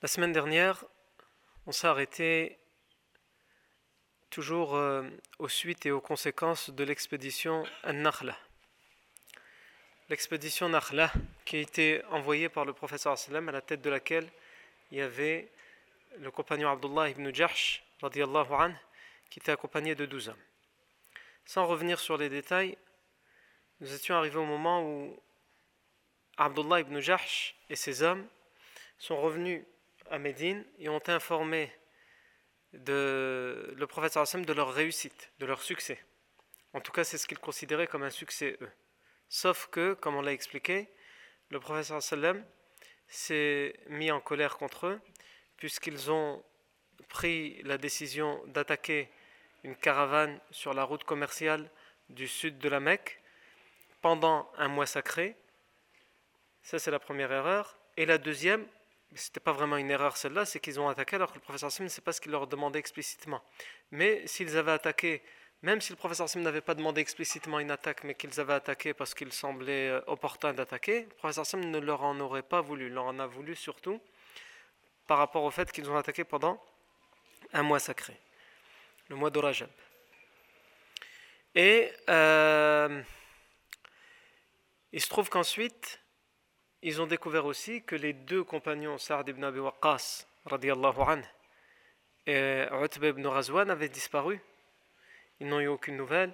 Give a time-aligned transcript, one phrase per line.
[0.00, 0.84] La semaine dernière,
[1.66, 2.58] on s'est arrêté
[4.30, 5.02] toujours euh,
[5.38, 8.36] aux suites et aux conséquences de l'expédition An-Nakhla.
[10.08, 11.12] L'expédition Nakhla
[11.44, 14.28] qui a été envoyée par le professeur sallam à la tête de laquelle
[14.90, 15.50] il y avait
[16.18, 18.74] le compagnon Abdullah ibn Jahsh anhu,
[19.30, 20.44] qui était accompagné de 12 hommes.
[21.44, 22.76] Sans revenir sur les détails,
[23.80, 25.18] nous étions arrivés au moment où
[26.36, 28.26] Abdullah ibn Jahsh et ses hommes
[28.98, 29.64] sont revenus
[30.10, 31.70] à Médine et ont informé
[32.72, 34.16] de, le prophète
[34.46, 35.98] de leur réussite, de leur succès.
[36.72, 38.70] En tout cas, c'est ce qu'ils considéraient comme un succès, eux.
[39.28, 40.88] Sauf que, comme on l'a expliqué,
[41.50, 41.92] le prophète
[43.08, 45.00] s'est mis en colère contre eux,
[45.56, 46.42] puisqu'ils ont
[47.08, 49.10] pris la décision d'attaquer
[49.64, 51.70] une caravane sur la route commerciale
[52.08, 53.20] du sud de la Mecque
[54.00, 55.36] pendant un mois sacré.
[56.62, 57.76] Ça, c'est la première erreur.
[57.96, 58.66] Et la deuxième,
[59.14, 61.70] ce n'était pas vraiment une erreur celle-là, c'est qu'ils ont attaqué alors que le professeur
[61.70, 63.42] Sim, n'est pas ce qu'il leur demandait explicitement.
[63.90, 65.22] Mais s'ils avaient attaqué,
[65.62, 68.94] même si le professeur Sim n'avait pas demandé explicitement une attaque, mais qu'ils avaient attaqué
[68.94, 72.86] parce qu'il semblait euh, opportun d'attaquer, le professeur Sim ne leur en aurait pas voulu.
[72.86, 74.00] Il leur en a voulu surtout
[75.06, 76.62] par rapport au fait qu'ils ont attaqué pendant
[77.52, 78.16] un mois sacré,
[79.08, 79.68] le mois d'Orajab.
[81.54, 83.02] Et euh,
[84.92, 86.01] il se trouve qu'ensuite,
[86.82, 91.22] ils ont découvert aussi que les deux compagnons, Sa'd ibn Abi Waqqas anhu,
[92.26, 94.40] et Utba ibn Razwan, avaient disparu.
[95.40, 96.32] Ils n'ont eu aucune nouvelle.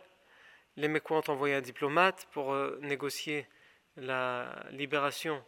[0.77, 3.47] Les Mécois ont envoyé un diplomate pour euh, négocier
[3.97, 5.45] la libération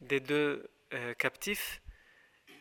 [0.00, 1.82] des deux euh, captifs.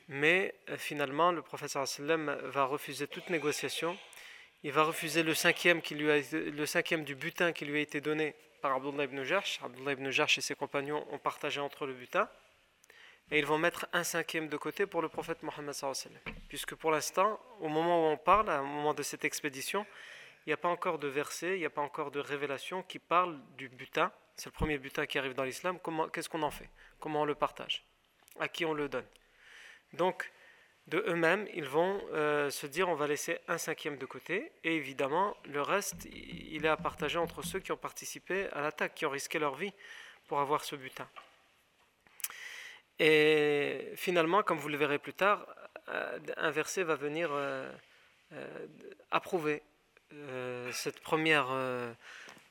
[0.08, 3.98] Mais euh, finalement, le professeur va refuser toute négociation.
[4.64, 9.24] Il va refuser le cinquième du butin qui lui a été donné par Abdullah ibn
[9.24, 9.60] Jarsh.
[9.64, 12.30] Abdullah ibn et ses compagnons ont partagé entre le butin.
[13.32, 15.76] Et ils vont mettre un cinquième de côté pour le prophète Mohammed
[16.48, 19.86] Puisque pour l'instant, au moment où on parle, au moment de cette expédition,
[20.46, 22.98] il n'y a pas encore de verset, il n'y a pas encore de révélation qui
[22.98, 24.12] parle du butin.
[24.36, 25.78] C'est le premier butin qui arrive dans l'islam.
[26.12, 26.70] Qu'est-ce qu'on en fait?
[27.00, 27.86] Comment on le partage?
[28.40, 29.06] À qui on le donne?
[29.94, 30.32] Donc,
[30.90, 34.76] de eux-mêmes, ils vont euh, se dire on va laisser un cinquième de côté, et
[34.76, 39.06] évidemment, le reste, il est à partager entre ceux qui ont participé à l'attaque, qui
[39.06, 39.74] ont risqué leur vie
[40.28, 41.08] pour avoir ce butin.
[42.98, 45.46] Et finalement, comme vous le verrez plus tard,
[45.90, 47.72] euh, un verset va venir euh,
[49.12, 49.62] approuver
[50.72, 51.50] cette première,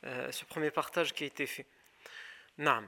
[0.05, 1.67] ce premier partage qui a été fait.
[2.57, 2.87] Naam.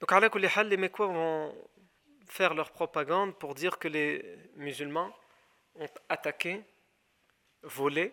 [0.00, 1.52] Donc, les Mécois vont
[2.28, 5.16] faire leur propagande pour dire que les musulmans
[5.76, 6.62] ont attaqué,
[7.62, 8.12] volé,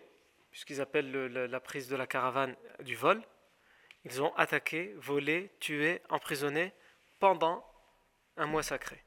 [0.50, 3.22] puisqu'ils appellent la prise de la caravane du vol.
[4.04, 6.72] Ils ont attaqué, volé, tué, emprisonné
[7.18, 7.64] pendant
[8.36, 9.02] un mois sacré.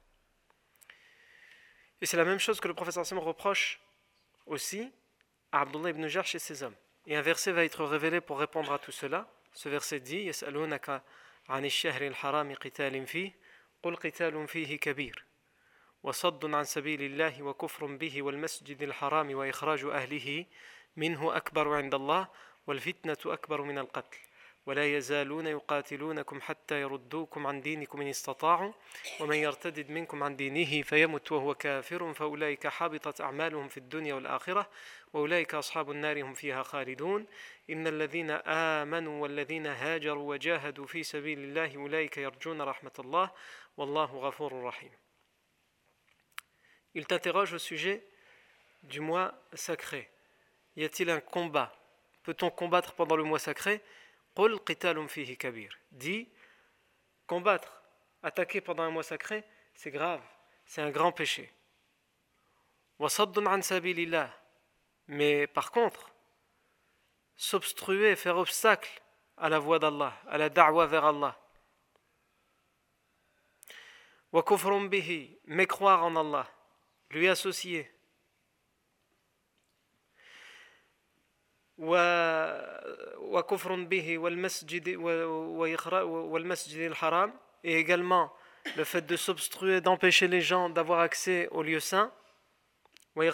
[2.01, 3.79] Et c'est la même chose que le professeur Sam reproche
[4.45, 4.91] aussi
[5.51, 6.75] à Abdullah ibn Jarsh et ses hommes.
[7.05, 9.27] Et un verset va être révélé pour répondre à tout cela.
[9.53, 10.29] Ce verset dit
[13.87, 15.25] قل قتال فيه كبير
[16.03, 20.45] وصد عن سبيل الله وكفر به والمسجد الحرام وإخراج أهله
[20.95, 22.27] منه أكبر عند الله
[22.67, 24.17] والفتنة أكبر من القتل.
[24.65, 28.73] ولا يزالون يقاتلونكم حتى يردوكم عن دينكم إن استطاعوا
[29.19, 34.69] ومن يرتد منكم عن دينه فيمت وهو كافر فأولئك حبطت أعمالهم في الدنيا والآخرة
[35.13, 37.25] وأولئك أصحاب النار هم فيها خالدون.
[37.69, 38.31] إن الذين
[38.81, 43.31] آمنوا والذين هاجروا وجاهدوا في سبيل الله أولئك يرجون رحمة الله
[43.77, 44.91] Wallahu rahim.
[46.95, 48.03] Il t'interroge au sujet
[48.83, 50.09] du mois sacré.
[50.75, 51.73] Y a-t-il un combat?
[52.23, 53.81] Peut-on combattre pendant le mois sacré?
[55.91, 56.27] Dit
[57.27, 57.81] combattre,
[58.23, 59.43] attaquer pendant un mois sacré,
[59.73, 60.21] c'est grave,
[60.65, 61.51] c'est un grand péché.
[65.07, 66.11] Mais par contre,
[67.35, 69.01] s'obstruer, faire obstacle
[69.37, 71.39] à la voie d'Allah, à la da'wa vers Allah,
[74.31, 76.47] Wa kufrum bihi, en Allah,
[77.11, 77.89] lui associer.
[81.77, 82.57] Wa
[87.01, 87.33] haram,
[87.63, 88.33] et également
[88.75, 92.11] le fait de s'obstruer, d'empêcher les gens d'avoir accès au lieu saint.
[93.15, 93.25] Wa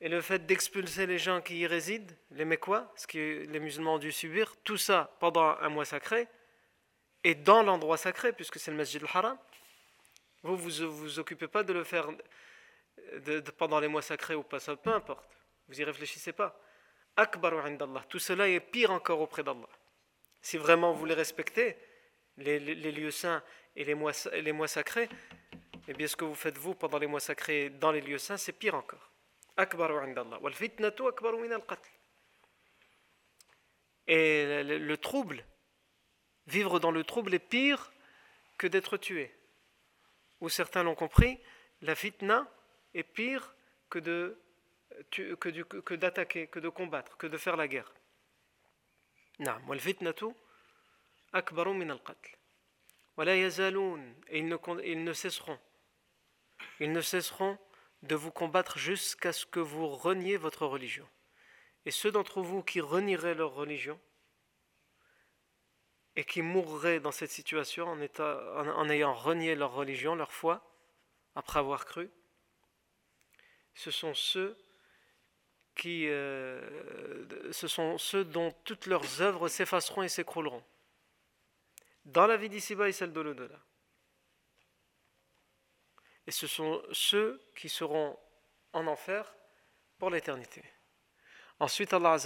[0.00, 3.94] et le fait d'expulser les gens qui y résident, les Mekwa, ce que les musulmans
[3.94, 6.28] ont dû subir, tout ça pendant un mois sacré
[7.26, 9.36] et dans l'endroit sacré, puisque c'est le Masjid al-Haram.
[10.44, 12.06] Vous vous vous occupez pas de le faire
[13.58, 15.28] pendant les mois sacrés ou pas, ça peu importe.
[15.66, 16.56] Vous y réfléchissez pas.
[17.16, 18.04] Akbaru indallah.
[18.08, 19.68] Tout cela est pire encore auprès d'Allah.
[20.40, 21.76] Si vraiment vous les respectez,
[22.36, 23.42] les, lieux saints
[23.74, 25.08] et les mois, sacrés,
[25.88, 28.36] eh bien ce que vous faites vous pendant les mois sacrés dans les lieux saints,
[28.36, 29.10] c'est pire encore.
[29.56, 30.38] Akbaru indallah.
[34.06, 35.44] Et le, trouble,
[36.46, 37.92] Vivre dans le trouble est pire
[38.58, 39.34] que d'être tué.
[40.40, 41.38] Ou certains l'ont compris,
[41.82, 42.50] la fitna
[42.94, 43.54] est pire
[43.90, 44.38] que de
[45.10, 47.92] que d'attaquer, que de combattre, que de faire la guerre.
[53.18, 55.58] Et ils ne, ils ne cesseront.
[56.80, 57.58] Ils ne cesseront
[58.02, 61.08] de vous combattre jusqu'à ce que vous reniez votre religion.
[61.84, 64.00] Et ceux d'entre vous qui renieraient leur religion,
[66.16, 70.62] et qui mourraient dans cette situation en, ayant renié leur religion, leur foi,
[71.34, 72.10] après avoir cru,
[73.74, 74.56] ce sont ceux
[75.74, 80.64] qui, euh, ce sont ceux dont toutes leurs œuvres s'effaceront et s'écrouleront.
[82.06, 83.60] Dans la vie d'ici-bas et celle de l'au-delà.
[86.26, 88.18] Et ce sont ceux qui seront
[88.72, 89.34] en enfer
[89.98, 90.64] pour l'éternité.
[91.60, 92.16] Ensuite, Allah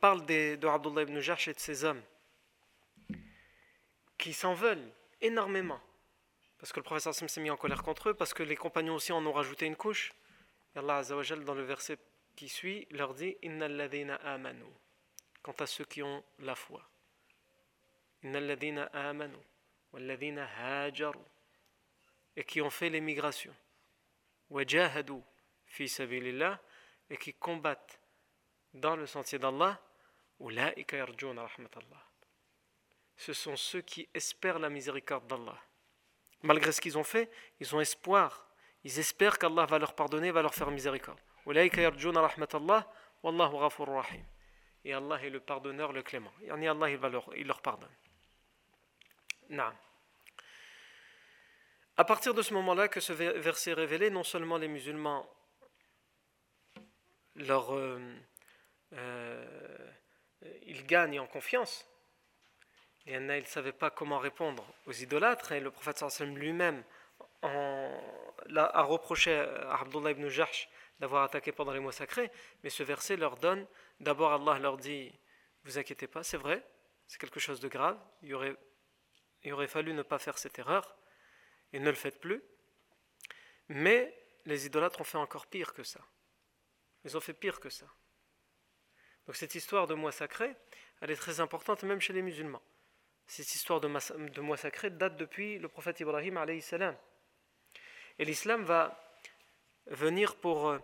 [0.00, 2.02] parle des, de Abdullah ibn Jahsh et de ses hommes
[4.20, 5.80] qui s'en veulent énormément.
[6.58, 9.12] Parce que le professeur s'est mis en colère contre eux, parce que les compagnons aussi
[9.12, 10.12] en ont rajouté une couche.
[10.74, 11.98] Et Allah dans le verset
[12.36, 13.66] qui suit leur dit Inna
[14.16, 14.66] amanu.
[15.42, 16.86] Quant à ceux qui ont la foi.
[18.22, 19.38] Inna amanu.
[19.92, 21.18] Walladina hajaru.
[22.36, 23.54] Et qui ont fait l'émigration.
[24.50, 25.22] Wajahadu
[25.66, 26.60] fi sabilillah.
[27.08, 27.98] Et qui combattent
[28.74, 29.80] dans le sentier d'Allah.
[33.20, 35.58] Ce sont ceux qui espèrent la miséricorde d'Allah.
[36.42, 37.30] Malgré ce qu'ils ont fait,
[37.60, 38.48] ils ont espoir.
[38.82, 41.20] Ils espèrent qu'Allah va leur pardonner, va leur faire miséricorde.
[41.46, 41.50] Et
[44.94, 46.32] Allah est le pardonneur, le clément.
[46.48, 47.94] Allah, il, va leur, il leur pardonne.
[49.50, 49.70] Non.
[51.98, 55.28] À partir de ce moment-là que ce verset est révélé, non seulement les musulmans,
[57.38, 58.16] euh,
[58.94, 59.92] euh,
[60.62, 61.86] ils gagnent en confiance,
[63.10, 66.84] et ils ne savaient pas comment répondre aux idolâtres, et le prophète lui-même
[67.42, 70.68] a reproché à Abdullah ibn Jahsh
[71.00, 72.30] d'avoir attaqué pendant les mois sacrés,
[72.62, 73.66] mais ce verset leur donne,
[73.98, 75.12] d'abord Allah leur dit,
[75.64, 76.64] vous inquiétez pas, c'est vrai,
[77.08, 78.54] c'est quelque chose de grave, il aurait,
[79.42, 80.96] il aurait fallu ne pas faire cette erreur,
[81.72, 82.40] et ne le faites plus,
[83.68, 86.00] mais les idolâtres ont fait encore pire que ça.
[87.04, 87.86] Ils ont fait pire que ça.
[89.26, 90.54] Donc cette histoire de mois sacré,
[91.00, 92.62] elle est très importante même chez les musulmans.
[93.30, 93.86] Cette histoire de,
[94.40, 96.96] mois sacré date depuis le prophète Ibrahim alayhi salam.
[98.18, 99.00] Et l'islam va
[99.86, 100.80] venir pour euh,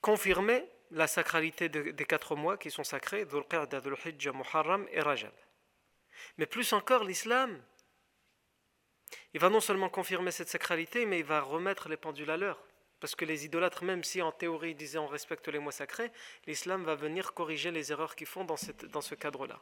[0.00, 5.02] confirmer la sacralité des quatre mois qui sont sacrés, Dhul Qa'da, Dhul Hijjah, Muharram et
[5.02, 5.34] Rajab.
[6.38, 7.62] Mais plus encore, l'islam,
[9.34, 12.64] il va non seulement confirmer cette sacralité, mais il va remettre les pendules à l'heure.
[12.98, 16.12] Parce que les idolâtres, même si en théorie ils disaient on respecte les mois sacrés,
[16.46, 18.56] l'islam va venir corriger les erreurs qu'ils font dans
[19.02, 19.60] ce cadre-là.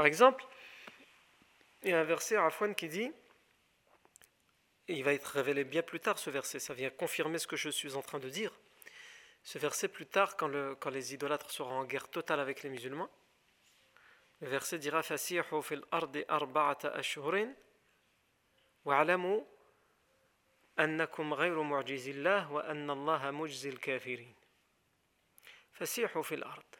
[0.00, 0.46] Par exemple,
[1.82, 3.12] il y a un verset à Afwan qui dit,
[4.88, 7.56] et il va être révélé bien plus tard ce verset, ça vient confirmer ce que
[7.56, 8.50] je suis en train de dire.
[9.42, 13.10] Ce verset plus tard, quand, les idolâtres seront en guerre totale avec les musulmans,
[14.40, 17.52] le verset dira Fasihu fil ardi arba'ata ashhurin
[18.86, 19.44] wa'alamu
[20.78, 24.32] annakum ghayru mu'jizillah wa anna Allah mujzil kafirin.
[25.74, 26.79] Fasihu fil ard.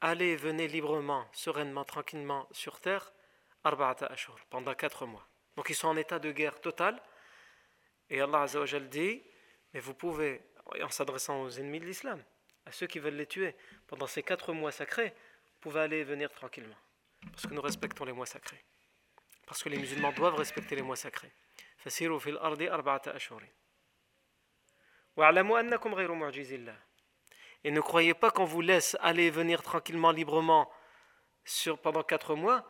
[0.00, 3.12] Allez, venez librement, sereinement, tranquillement sur terre,
[3.64, 5.26] أربعة أشهر, pendant quatre mois.
[5.56, 7.00] Donc ils sont en état de guerre totale.
[8.10, 9.22] Et Allah Azzawajal dit,
[9.72, 10.42] mais vous pouvez,
[10.82, 12.22] en s'adressant aux ennemis de l'islam,
[12.66, 13.54] à ceux qui veulent les tuer,
[13.86, 16.76] pendant ces quatre mois sacrés, vous pouvez aller et venir tranquillement.
[17.30, 18.64] Parce que nous respectons les mois sacrés.
[19.46, 21.32] Parce que les musulmans doivent respecter les mois sacrés.
[27.67, 30.71] et ne croyez pas qu'on vous laisse aller et venir tranquillement, librement
[31.43, 32.65] sur, pendant quatre mois.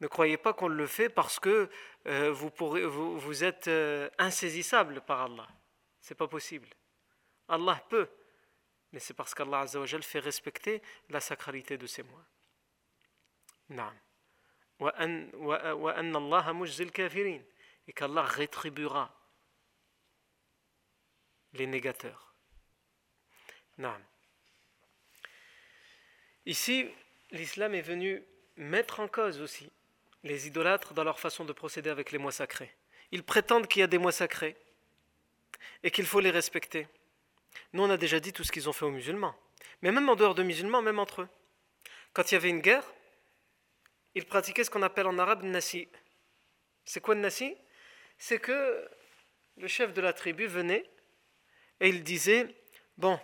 [0.00, 1.70] Ne croyez pas qu'on le fait parce que
[2.08, 5.46] euh, vous, êtes euh, insaisissable par Allah.
[6.00, 6.66] C'est pas possible.
[7.46, 8.10] Allah peut,
[8.90, 9.66] mais c'est parce qu'Allah
[10.02, 12.26] fait respecter la sacralité de ces mois.
[17.86, 19.16] Et qu'Allah rétribuera
[21.52, 22.34] les négateurs.
[26.46, 26.86] Ici,
[27.30, 28.22] l'islam est venu
[28.56, 29.70] mettre en cause aussi
[30.22, 32.74] les idolâtres dans leur façon de procéder avec les mois sacrés.
[33.12, 34.56] Ils prétendent qu'il y a des mois sacrés
[35.82, 36.88] et qu'il faut les respecter.
[37.72, 39.34] Nous, on a déjà dit tout ce qu'ils ont fait aux musulmans.
[39.82, 41.28] Mais même en dehors de musulmans, même entre eux.
[42.12, 42.84] Quand il y avait une guerre,
[44.14, 45.88] ils pratiquaient ce qu'on appelle en arabe nasi.
[46.84, 47.54] C'est quoi le nasi?
[48.18, 48.88] C'est que
[49.58, 50.88] le chef de la tribu venait
[51.80, 52.54] et il disait
[52.96, 53.18] Bon,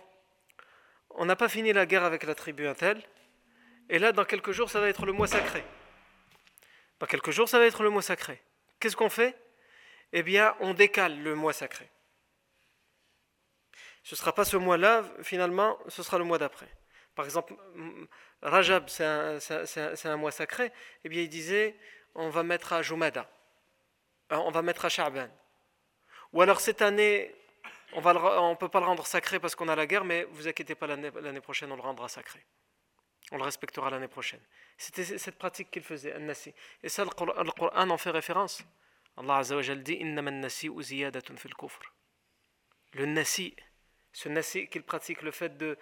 [1.15, 3.01] on n'a pas fini la guerre avec la tribu intel,
[3.89, 5.63] et là, dans quelques jours, ça va être le mois sacré.
[6.99, 8.41] Dans quelques jours, ça va être le mois sacré.
[8.79, 9.35] Qu'est-ce qu'on fait?
[10.13, 11.89] Eh bien, on décale le mois sacré.
[14.03, 16.69] Ce ne sera pas ce mois-là, finalement, ce sera le mois d'après.
[17.15, 17.53] Par exemple,
[18.41, 20.71] Rajab, c'est un, mois sacré,
[21.03, 21.75] eh bien, il disait
[22.15, 23.29] on va mettre à Jumada,
[24.31, 25.29] euh, on va mettre à Sha'ban.
[26.33, 27.33] Ou alors cette année,
[27.93, 30.75] on ne peut pas le rendre sacré parce qu'on a la guerre, mais vous inquiétez
[30.75, 32.45] pas, l'année prochaine, on le rendra sacré.
[33.31, 34.41] On le respectera l'année prochaine.
[34.77, 38.63] C'était cette pratique qu'il faisait, nasi Et ça, le Coran en fait référence.
[39.17, 39.99] Allah Azza dit
[42.93, 43.55] Le nasi,
[44.11, 45.77] ce nasi qu'il pratique, le fait de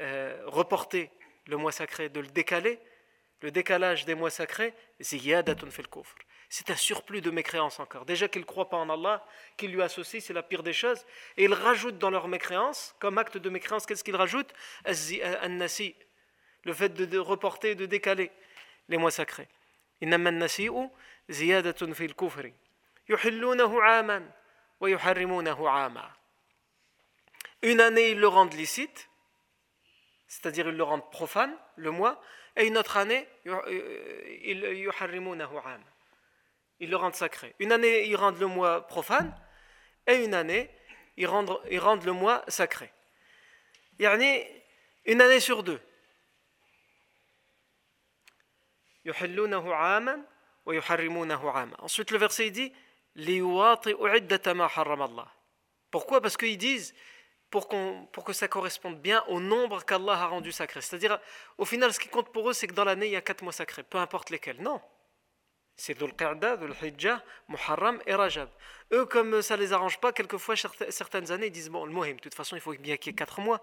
[0.00, 1.10] euh, reporter
[1.46, 2.78] le mois sacré, de le décaler,
[3.40, 4.72] le décalage des mois sacrés,
[6.56, 8.04] c'est un surplus de mécréance encore.
[8.04, 11.04] Déjà qu'ils ne croient pas en Allah, qu'ils lui associent, c'est la pire des choses.
[11.36, 14.54] Et ils rajoutent dans leur mécréance, comme acte de mécréance, qu'est-ce qu'ils rajoutent
[14.86, 18.30] le fait de, reporter, de décaler
[18.88, 19.48] les mois sacrés.
[27.62, 29.08] Une année, ils le rendent licite,
[30.28, 32.22] c'est-à-dire ils le rendent profane, le mois,
[32.56, 33.26] et une autre année,
[36.80, 37.54] ils le rendent sacré.
[37.58, 39.34] Une année, ils rendent le mois profane,
[40.06, 40.70] et une année,
[41.16, 42.92] ils rendent, ils rendent le mois sacré.
[43.98, 45.80] Une année sur deux.
[51.78, 52.72] Ensuite, le verset dit
[55.90, 56.20] Pourquoi?
[56.20, 56.94] Parce qu'ils disent
[57.50, 57.68] pour,
[58.10, 60.80] pour, que ça corresponde bien au nombre qu'Allah a rendu sacré.
[60.80, 61.20] C'est-à-dire,
[61.58, 63.42] au final, ce qui compte pour eux, c'est que dans l'année, il y a quatre
[63.42, 64.60] mois sacrés, peu importe lesquels.
[64.60, 64.80] Non.
[65.76, 68.48] C'est Dhul Qa'da, Dhul Hijjah, Muharram et Rajab.
[68.92, 70.54] Eux, comme ça ne les arrange pas, quelquefois,
[70.88, 73.14] certaines années, ils disent Bon, le Mohim, de toute façon, il faut bien qu'il y
[73.14, 73.60] ait quatre mois.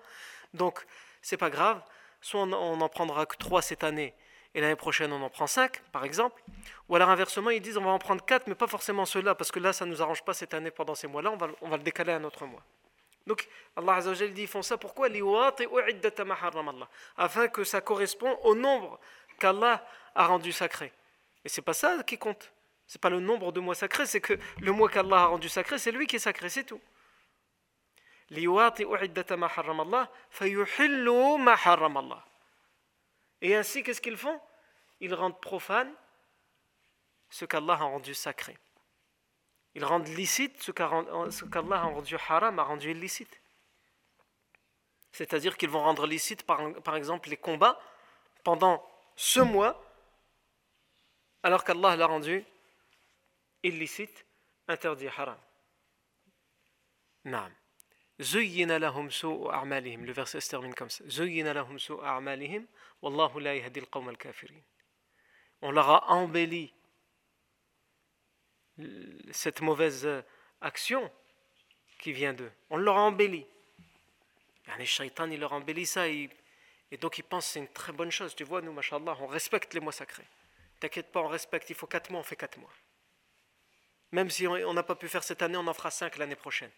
[0.54, 0.86] Donc,
[1.22, 1.82] c'est pas grave.
[2.20, 4.14] Soit on, on en prendra que trois cette année
[4.54, 6.42] et l'année prochaine on en prend 5, par exemple.
[6.90, 9.52] Ou alors inversement, ils disent on va en prendre 4, mais pas forcément ceux-là, parce
[9.52, 11.70] que là, ça ne nous arrange pas cette année pendant ces mois-là, on va, on
[11.70, 12.64] va le décaler à un autre mois.
[13.28, 15.08] Donc, Allah Azzawajal dit ils font ça pourquoi?
[17.18, 19.00] Afin que ça corresponde au nombre
[19.40, 20.92] qu'Allah a rendu sacré.
[21.44, 22.52] Et c'est pas ça qui compte.
[22.88, 25.80] C'est pas le nombre de mois sacrés, c'est que le mois qu'Allah a rendu sacré,
[25.80, 26.82] c'est lui qui est sacré, c'est tout.
[33.42, 34.40] Et ainsi, qu'est-ce qu'ils font?
[35.00, 35.94] Ils rendent profane
[37.30, 38.58] ce qu'Allah a rendu sacré.
[39.74, 43.42] Ils rendent licite ce qu'Allah a rendu haram, a rendu illicite.
[45.12, 47.80] C'est-à-dire qu'ils vont rendre licite, par, par exemple, les combats
[48.44, 49.82] pendant ce mois,
[51.44, 52.46] alors qu'Allah l'a rendu
[53.64, 54.26] illicite,
[54.68, 55.38] interdit haram.
[57.24, 57.48] Le
[60.12, 61.04] verset se termine comme ça.
[65.62, 66.74] On leur a embelli
[69.32, 70.08] cette mauvaise
[70.62, 71.12] action
[72.00, 72.52] qui vient d'eux.
[72.70, 73.46] On leur a embelli.
[74.78, 76.08] Les shaitan, il leur embellit ça.
[76.08, 76.30] Et,
[77.00, 78.36] donc, ils pensent c'est une très bonne chose.
[78.36, 80.28] Tu vois, nous, machallah, on respecte les mois sacrés.
[80.82, 81.70] T'inquiète pas, on respecte.
[81.70, 82.74] Il faut 4 mois, on fait 4 mois.
[84.12, 86.72] Même si on n'a pas pu faire cette année, on en fera 5 l'année prochaine.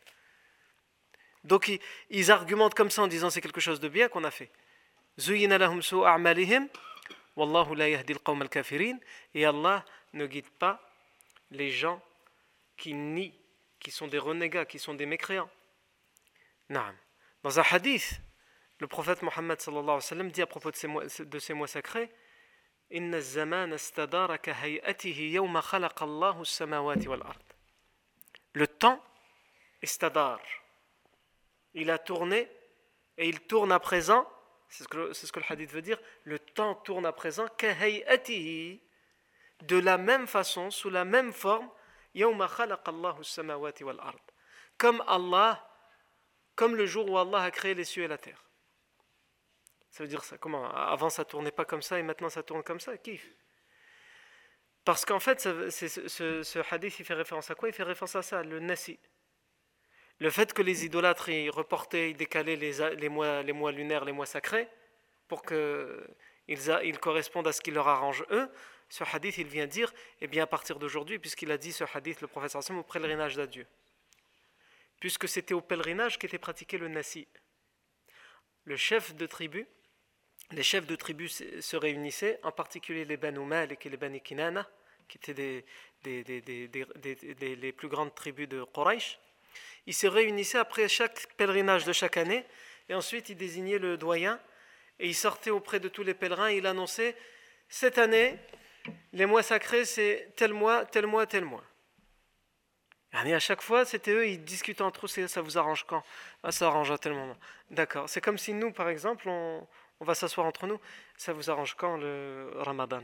[1.45, 1.72] Donc,
[2.10, 4.51] ils, argumentent comme ça en disant c'est quelque chose de bien qu'on a fait.
[9.33, 10.89] Et Allah ne guide pas
[11.51, 12.01] les gens
[12.75, 13.33] qui nient,
[13.79, 15.50] qui sont des renégats, qui sont des mécréants.
[16.69, 18.19] Dans un hadith,
[18.79, 19.57] le prophète Mohammed
[20.31, 22.12] dit à propos de ces mois sacrés
[28.53, 29.03] le temps,
[29.81, 30.39] istadar,
[31.73, 32.50] il a tourné
[33.17, 34.29] et il tourne à présent,
[34.69, 37.47] c'est ce, que, ce que le hadith veut dire, le temps tourne à présent,
[39.62, 41.69] de la même façon, sous la même forme,
[44.77, 45.69] comme Allah,
[46.55, 48.42] comme le jour où Allah a créé les cieux et la terre.
[49.93, 50.39] Ça veut dire ça.
[50.39, 53.29] Comment Avant ça tournait pas comme ça et maintenant ça tourne comme ça Kiff.
[54.83, 57.69] Parce qu'en fait, ce, hadith, il fait référence à quoi?
[57.69, 59.00] Il fait référence à ça, le nasi.
[60.17, 64.25] Le fait que les idolâtres ils reportaient, ils décalaient les, mois, les lunaires, les mois
[64.25, 64.67] sacrés,
[65.27, 66.07] pour qu'ils
[66.47, 68.50] ils correspondent à ce qui leur arrange eux,
[68.89, 72.19] ce hadith, il vient dire, eh bien à partir d'aujourd'hui, puisqu'il a dit ce hadith,
[72.21, 73.67] le professeur Hassan, au pèlerinage d'adieu.
[75.00, 77.27] Puisque c'était au pèlerinage qu'était pratiqué le nasi.
[78.65, 79.67] Le chef de tribu,
[80.51, 84.67] les chefs de tribu se réunissaient, en particulier les Banu Malik et les Bani Kinana,
[85.07, 85.65] qui étaient des,
[86.03, 89.19] les plus grandes tribus de Quraysh.
[89.85, 92.45] Ils se réunissaient après chaque pèlerinage de chaque année,
[92.89, 94.39] et ensuite ils désignaient le doyen,
[95.00, 97.15] et ils sortaient auprès de tous les pèlerins, et il annonçait
[97.69, 98.38] Cette année,
[99.13, 101.63] les mois sacrés, c'est tel mois, tel mois, tel mois.
[103.25, 106.03] Et à chaque fois, c'était eux, ils discutaient entre eux, ça vous arrange quand?
[106.41, 107.38] Ah, Ça arrange à tel moment.
[107.69, 108.09] D'accord.
[108.09, 109.67] C'est comme si nous, par exemple, on,
[110.00, 110.79] on va s'asseoir entre nous.
[111.17, 113.03] Ça vous arrange quand le ramadan?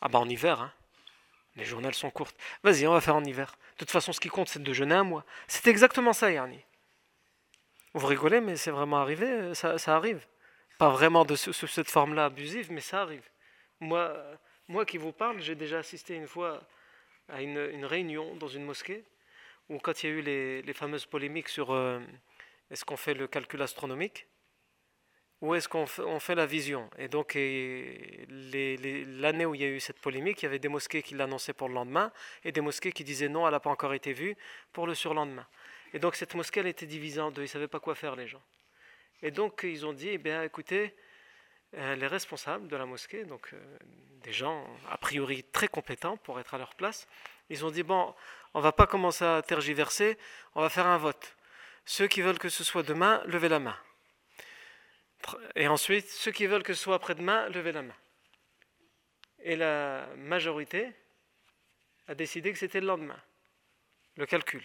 [0.00, 0.72] Ah bah en hiver, hein.
[1.56, 2.36] Les journaux sont courtes.
[2.62, 3.56] Vas-y, on va faire en hiver.
[3.72, 5.24] De toute façon, ce qui compte, c'est de jeûner un mois.
[5.48, 6.60] C'est exactement ça, Yarni.
[7.94, 10.24] Vous rigolez, mais c'est vraiment arrivé, ça, ça, arrive.
[10.78, 13.28] Pas vraiment sous cette forme-là abusive, mais ça arrive.
[13.80, 14.14] Moi,
[14.68, 16.62] moi qui vous parle, j'ai déjà assisté une fois
[17.28, 19.04] à une, réunion dans une mosquée
[19.68, 20.20] où quand il y a eu
[20.62, 22.00] les, fameuses polémiques sur euh,
[22.70, 24.26] est-ce qu'on fait le calcul astronomique
[25.40, 30.00] ou est-ce qu'on fait, la vision Et donc l'année où il y a eu cette
[30.00, 32.10] polémique, il y avait des mosquées qui l'annonçaient pour le lendemain
[32.44, 34.36] et des mosquées qui disaient non, elle n'a pas encore été vue
[34.72, 35.46] pour le surlendemain.
[35.94, 38.16] Et donc cette mosquée, elle était divisée en deux, ils ne savaient pas quoi faire
[38.16, 38.42] les gens.
[39.22, 40.94] Et donc ils ont dit, eh bien écoutez,
[41.76, 43.78] euh, les responsables de la mosquée, donc euh,
[44.22, 47.06] des gens a priori très compétents pour être à leur place,
[47.48, 48.12] ils ont dit bon,
[48.54, 50.18] on va pas commencer à tergiverser,
[50.54, 51.36] on va faire un vote.
[51.84, 53.76] Ceux qui veulent que ce soit demain, levez la main.
[55.54, 57.94] Et ensuite, ceux qui veulent que ce soit après-demain, levez la main.
[59.42, 60.92] Et la majorité
[62.06, 63.20] a décidé que c'était le lendemain,
[64.16, 64.62] le calcul.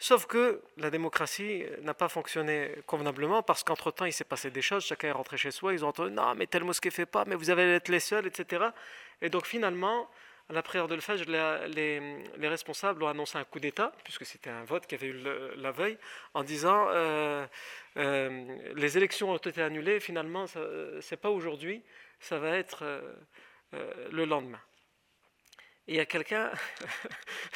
[0.00, 4.84] Sauf que la démocratie n'a pas fonctionné convenablement parce qu'entre-temps, il s'est passé des choses,
[4.86, 7.34] chacun est rentré chez soi, ils ont entendu non, mais telle mosquée fait pas, mais
[7.34, 8.66] vous allez être les seuls, etc.
[9.20, 10.08] Et donc finalement,
[10.48, 12.00] à la prière de l'Fajr, les,
[12.38, 15.22] les, responsables ont annoncé un coup d'État, puisque c'était un vote qui avait eu
[15.56, 15.98] la veille,
[16.32, 17.46] en disant euh,
[17.98, 21.82] euh, les élections ont été annulées, finalement, ce n'est pas aujourd'hui,
[22.18, 22.82] ça va être
[23.74, 24.60] euh, le lendemain.
[25.86, 26.50] Il y a quelqu'un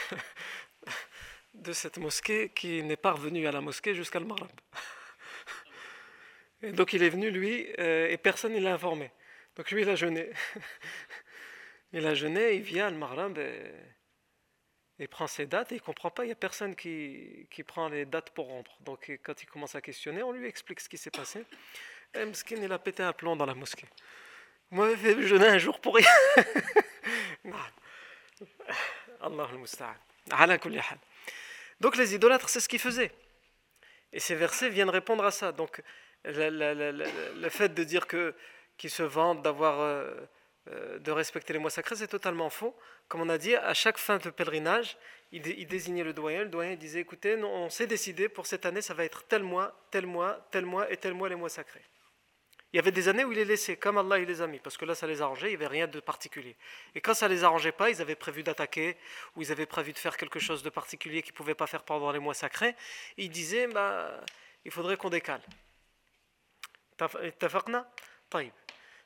[1.55, 4.51] de cette mosquée qui n'est pas revenu à la mosquée jusqu'à le Marab.
[6.63, 9.11] Et donc il est venu, lui, et personne ne l'a informé.
[9.57, 10.31] Donc lui, il a jeûné.
[11.93, 13.73] il a jeûné, il vient, le Marab, et,
[14.99, 17.63] il prend ses dates, et il ne comprend pas, il n'y a personne qui, qui,
[17.63, 18.77] prend les dates pour rompre.
[18.81, 21.45] Donc quand il commence à questionner, on lui explique ce qui s'est passé.
[22.15, 23.89] Et Mskin, il a pété un plomb dans la mosquée.
[24.71, 26.09] Moi, j'ai fait jeûner un jour pour rien.
[29.21, 29.49] Allah
[30.31, 30.59] hal.
[31.81, 33.13] Donc les idolâtres, c'est ce qu'ils faisaient.
[34.13, 35.53] Et ces versets viennent répondre à ça.
[35.53, 35.83] Donc
[36.25, 38.35] le, fait de dire que
[38.77, 40.15] qu'ils se vantent d'avoir euh,
[40.67, 42.77] de respecter les mois sacrés, c'est totalement faux.
[43.09, 44.97] Comme on a dit, à chaque fin de pèlerinage,
[45.33, 46.45] il, désignait le doyen.
[46.45, 49.75] Le doyen disait écoutez, on s'est décidé pour cette année, ça va être tel mois,
[49.91, 51.83] tel mois, tel mois et tel mois les mois sacrés.
[52.73, 54.59] Il y avait des années où il les laissait, comme Allah il les a mis,
[54.59, 56.57] parce que là ça les arrangeait, il n'y avait rien de particulier.
[56.95, 58.97] Et quand ça les arrangeait pas, ils avaient prévu d'attaquer,
[59.37, 61.83] ou ils avaient prévu de faire quelque chose de particulier qu'ils ne pouvaient pas faire
[61.83, 62.75] pendant les mois sacrés,
[63.19, 64.25] ils disaient, bah,
[64.65, 65.43] il faudrait qu'on décale.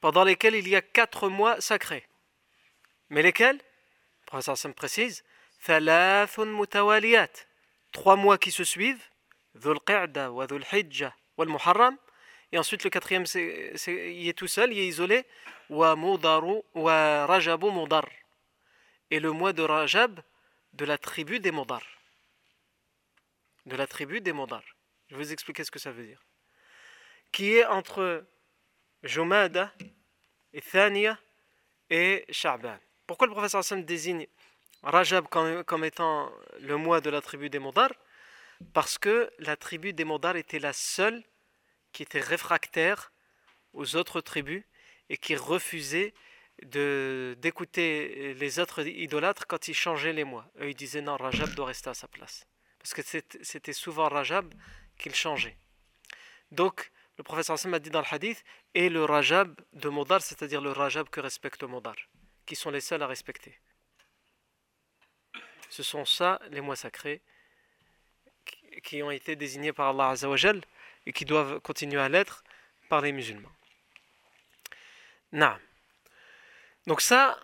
[0.00, 2.06] Pendant lesquels il y a 4 mois sacrés.
[3.10, 3.56] Mais lesquels?
[3.56, 5.24] Le professeur Sam précise
[7.92, 9.02] Trois mois qui se suivent
[12.50, 15.26] et ensuite le quatrième il est tout seul, il est isolé.
[19.10, 20.20] Et le mois de Rajab
[20.74, 21.82] de la tribu des Modar
[23.66, 24.62] de la tribu des Modar
[25.08, 26.22] je vais vous expliquer ce que ça veut dire
[27.32, 28.24] qui est entre
[29.02, 29.72] Jumada
[30.52, 31.18] et Thania
[31.90, 34.26] et Sha'ban pourquoi le professeur Hassan désigne
[34.82, 37.90] Rajab comme, étant le mois de la tribu des Modar
[38.74, 41.24] parce que la tribu des Modar était la seule
[41.92, 43.10] qui était réfractaire
[43.72, 44.62] aux autres tribus
[45.08, 46.12] et qui refusait
[46.62, 50.44] d'écouter les autres idolâtres quand ils changeaient les mois.
[50.60, 52.46] Eux, ils disaient non, Rajab doit rester à sa place.
[52.78, 54.52] Parce que c'était souvent Rajab
[54.98, 55.56] qu'il changeait.
[56.50, 60.60] Donc, le professeur Hassan a dit dans le hadith, et le Rajab de Modar, c'est-à-dire
[60.60, 61.96] le Rajab que respecte Modar,
[62.46, 63.58] qui sont les seuls à respecter.
[65.68, 67.20] Ce sont ça les mois sacrés
[68.84, 70.62] qui ont été désignés par Allah Azzawajal
[71.04, 72.44] et qui doivent continuer à l'être
[72.88, 73.52] par les musulmans.
[76.86, 77.38] Donc ça,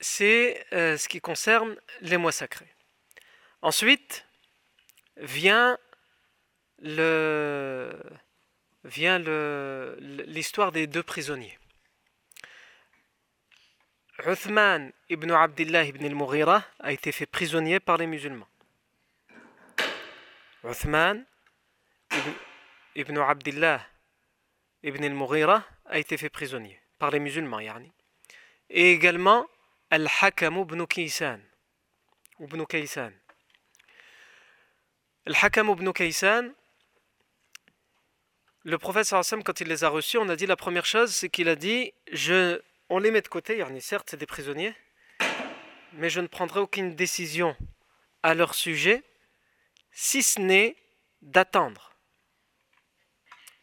[0.00, 2.74] c'est euh, ce qui concerne les mois sacrés.
[3.62, 4.26] Ensuite
[5.16, 5.78] vient
[6.80, 7.98] le
[8.84, 9.18] vient
[9.98, 11.58] l'histoire des deux prisonniers.
[14.26, 18.46] Uthman ibn Abdullah ibn al-Mughira a été fait prisonnier par les musulmans.
[20.62, 21.24] Uthman
[22.94, 23.80] ibn, Abdullah
[24.84, 27.60] ibn al-Mughira a été fait prisonnier par les musulmans.
[28.70, 29.46] Et également
[29.90, 31.40] Al-Hakam ibn Kaysan.
[32.40, 33.12] Ibn Kaysan.
[35.26, 36.54] Al-Hakam ibn Kaysan,
[38.64, 41.48] le prophète quand il les a reçus, on a dit la première chose, c'est qu'il
[41.48, 44.74] a dit je on les met de côté, certes c'est des prisonniers,
[45.94, 47.56] mais je ne prendrai aucune décision
[48.22, 49.02] à leur sujet,
[49.90, 50.76] si ce n'est
[51.22, 51.92] d'attendre.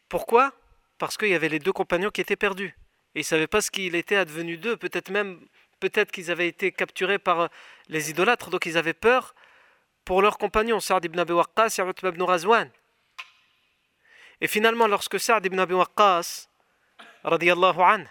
[0.08, 0.52] Pourquoi?
[0.98, 2.76] Parce qu'il y avait les deux compagnons qui étaient perdus.
[3.14, 4.76] Et ils ne savaient pas ce qu'il était advenu d'eux.
[4.76, 5.40] Peut-être même,
[5.80, 7.48] peut-être qu'ils avaient été capturés par
[7.88, 9.34] les idolâtres, donc ils avaient peur
[10.04, 12.70] pour leurs compagnons, Sa'd ibn Abi Waqqas et ibn Razwan.
[14.42, 16.48] Et finalement, lorsque Sa'd ibn Abi Waqqas,
[17.22, 18.08] anhu,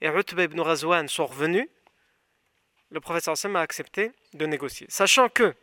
[0.00, 1.68] et Utba ibn Razwan sont revenus,
[2.90, 4.86] le prophète sallam a accepté de négocier.
[4.90, 5.54] Sachant que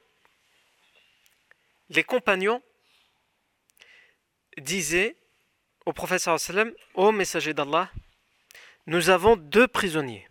[1.89, 2.63] les compagnons
[4.57, 5.17] disaient
[5.85, 7.91] au prophète sallam, ô messager d'Allah,
[8.85, 10.29] nous avons deux prisonniers.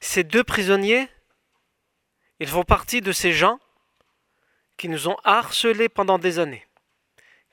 [0.00, 1.08] Ces deux prisonniers,
[2.38, 3.58] ils font partie de ces gens
[4.76, 6.66] qui nous ont harcelés pendant des années,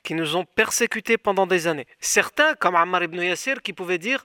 [0.02, 1.86] qui nous ont persécutés pendant des années.
[2.00, 4.24] Certains, comme Ammar ibn Yassir, qui pouvaient dire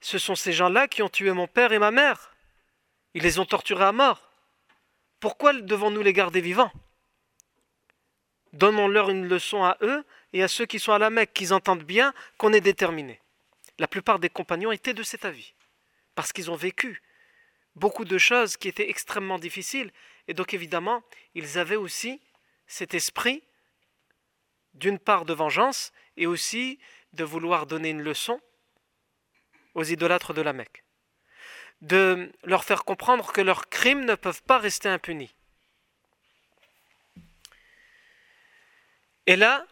[0.00, 2.34] ce sont ces gens-là qui ont tué mon père et ma mère.
[3.14, 4.30] Ils les ont torturés à mort.
[5.20, 6.72] Pourquoi devons-nous les garder vivants?
[8.52, 11.84] Donnons-leur une leçon à eux et à ceux qui sont à la Mecque, qu'ils entendent
[11.84, 13.20] bien qu'on est déterminé.
[13.78, 15.54] La plupart des compagnons étaient de cet avis,
[16.14, 17.02] parce qu'ils ont vécu
[17.76, 19.92] beaucoup de choses qui étaient extrêmement difficiles,
[20.28, 21.02] et donc évidemment,
[21.34, 22.20] ils avaient aussi
[22.66, 23.42] cet esprit,
[24.74, 26.78] d'une part de vengeance, et aussi
[27.12, 28.40] de vouloir donner une leçon
[29.74, 30.84] aux idolâtres de la Mecque,
[31.80, 35.34] de leur faire comprendre que leurs crimes ne peuvent pas rester impunis.
[39.26, 39.66] Et là,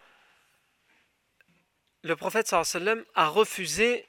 [2.02, 4.06] le prophète sallam a refusé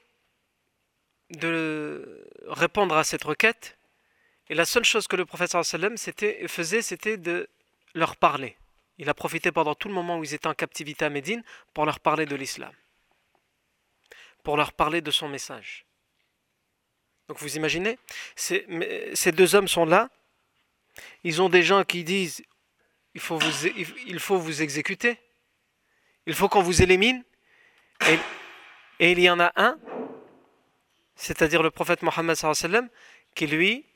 [1.30, 3.76] de répondre à cette requête.
[4.48, 7.48] Et la seule chose que le prophète sallam faisait, c'était de
[7.94, 8.56] leur parler.
[9.00, 11.86] Il a profité pendant tout le moment où ils étaient en captivité à Médine pour
[11.86, 12.70] leur parler de l'islam.
[14.44, 15.86] Pour leur parler de son message.
[17.26, 17.98] Donc vous imaginez,
[18.36, 20.10] ces, deux hommes sont là,
[21.24, 22.44] ils ont des gens qui disent
[23.14, 25.18] il faut vous, exécuter,
[26.26, 27.24] il faut qu'on vous élimine,
[28.06, 28.18] et,
[28.98, 29.78] et, il y en a un,
[31.16, 32.36] c'est-à-dire le prophète Mohammed
[33.34, 33.86] qui lui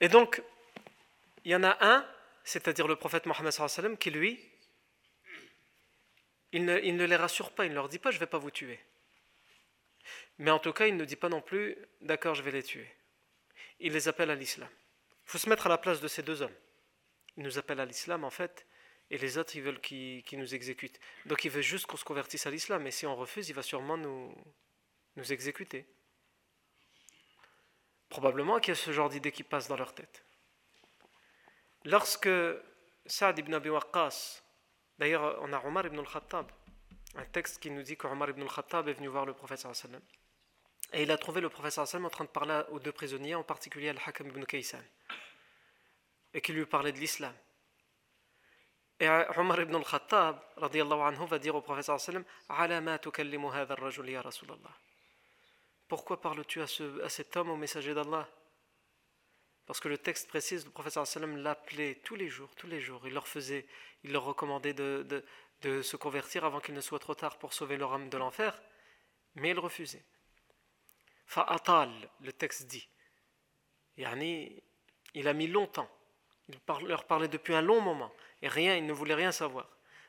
[0.00, 0.42] Et donc,
[1.44, 2.08] il y en a un,
[2.44, 4.40] c'est-à-dire le prophète Mohammed qui lui,
[6.52, 8.50] il ne, les rassure pas, il ne leur dit pas je ne vais pas vous
[8.50, 8.80] tuer.
[10.38, 12.90] Mais en tout cas, il ne dit pas non plus, d'accord, je vais les tuer.
[13.80, 14.68] Il les appelle à l'islam.
[15.26, 16.54] Il faut se mettre à la place de ces deux hommes.
[17.36, 18.66] Il nous appelle à l'islam, en fait,
[19.10, 20.98] et les autres, ils veulent qu'ils nous exécutent.
[21.26, 23.62] Donc il veut juste qu'on se convertisse à l'islam, et si on refuse, il va
[23.62, 24.34] sûrement nous,
[25.16, 25.86] nous exécuter.
[28.08, 30.24] Probablement qu'il y a ce genre d'idée qui passe dans leur tête.
[31.84, 32.28] Lorsque
[33.06, 34.42] Saad ibn Abi Waqqas,
[34.98, 36.50] d'ailleurs on a Omar ibn al-Khattab,
[37.14, 40.02] un texte qui nous dit qu'Omar ibn al-Khattab est venu voir le prophète sallam,
[40.92, 43.42] et il a trouvé le prophète sallam en train de parler aux deux prisonniers, en
[43.42, 44.82] particulier Al-Hakam ibn Kaysan,
[46.34, 47.34] et qui lui parlait de l'islam.
[49.00, 52.24] Et Omar ibn al-Khattab anhu, va dire au prophète sallam,
[55.88, 56.66] Pourquoi parles-tu à,
[57.08, 58.28] cet homme, au messager d'Allah?
[59.66, 63.06] Parce que le texte précise, le professeur sallam l'appelait tous les jours, tous les jours.
[63.06, 63.66] Il leur faisait,
[64.04, 65.24] il leur recommandait de,
[65.62, 68.60] se convertir avant qu'il ne soit trop tard pour sauver leur âme de l'enfer,
[69.34, 70.04] mais ils refusaient.
[71.26, 72.88] Fa'atal, le texte dit.
[73.96, 74.62] Yani,
[75.14, 75.90] il a mis longtemps.
[76.48, 78.12] Il leur parlait depuis un long moment.
[78.40, 79.68] Et rien, il ne voulait rien savoir.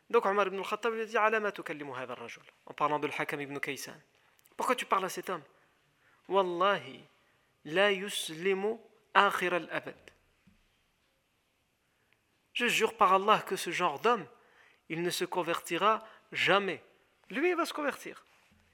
[0.09, 3.95] Donc Omar ibn al-Khattab lui dit En parlant de l'Hakam ibn Kaysan.
[4.55, 5.43] Pourquoi tu parles à cet homme?
[6.29, 7.03] Wallahi,
[7.65, 8.77] la yuslimu
[12.53, 14.25] je jure par Allah que ce genre d'homme,
[14.89, 16.83] il ne se convertira jamais.
[17.29, 18.23] Lui, il va se convertir.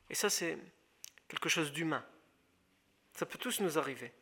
[0.09, 0.57] Et ça, c'est
[1.27, 2.05] quelque chose d'humain.
[3.13, 4.13] Ça peut tous nous arriver.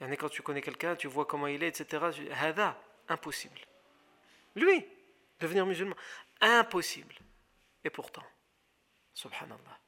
[0.00, 2.04] A quand tu connais quelqu'un, tu vois comment il est, etc.
[2.32, 3.60] Hada, impossible.
[4.56, 4.84] Lui,
[5.40, 5.96] devenir musulman,
[6.40, 7.14] impossible.
[7.84, 8.24] Et pourtant,
[9.14, 9.78] subhanallah.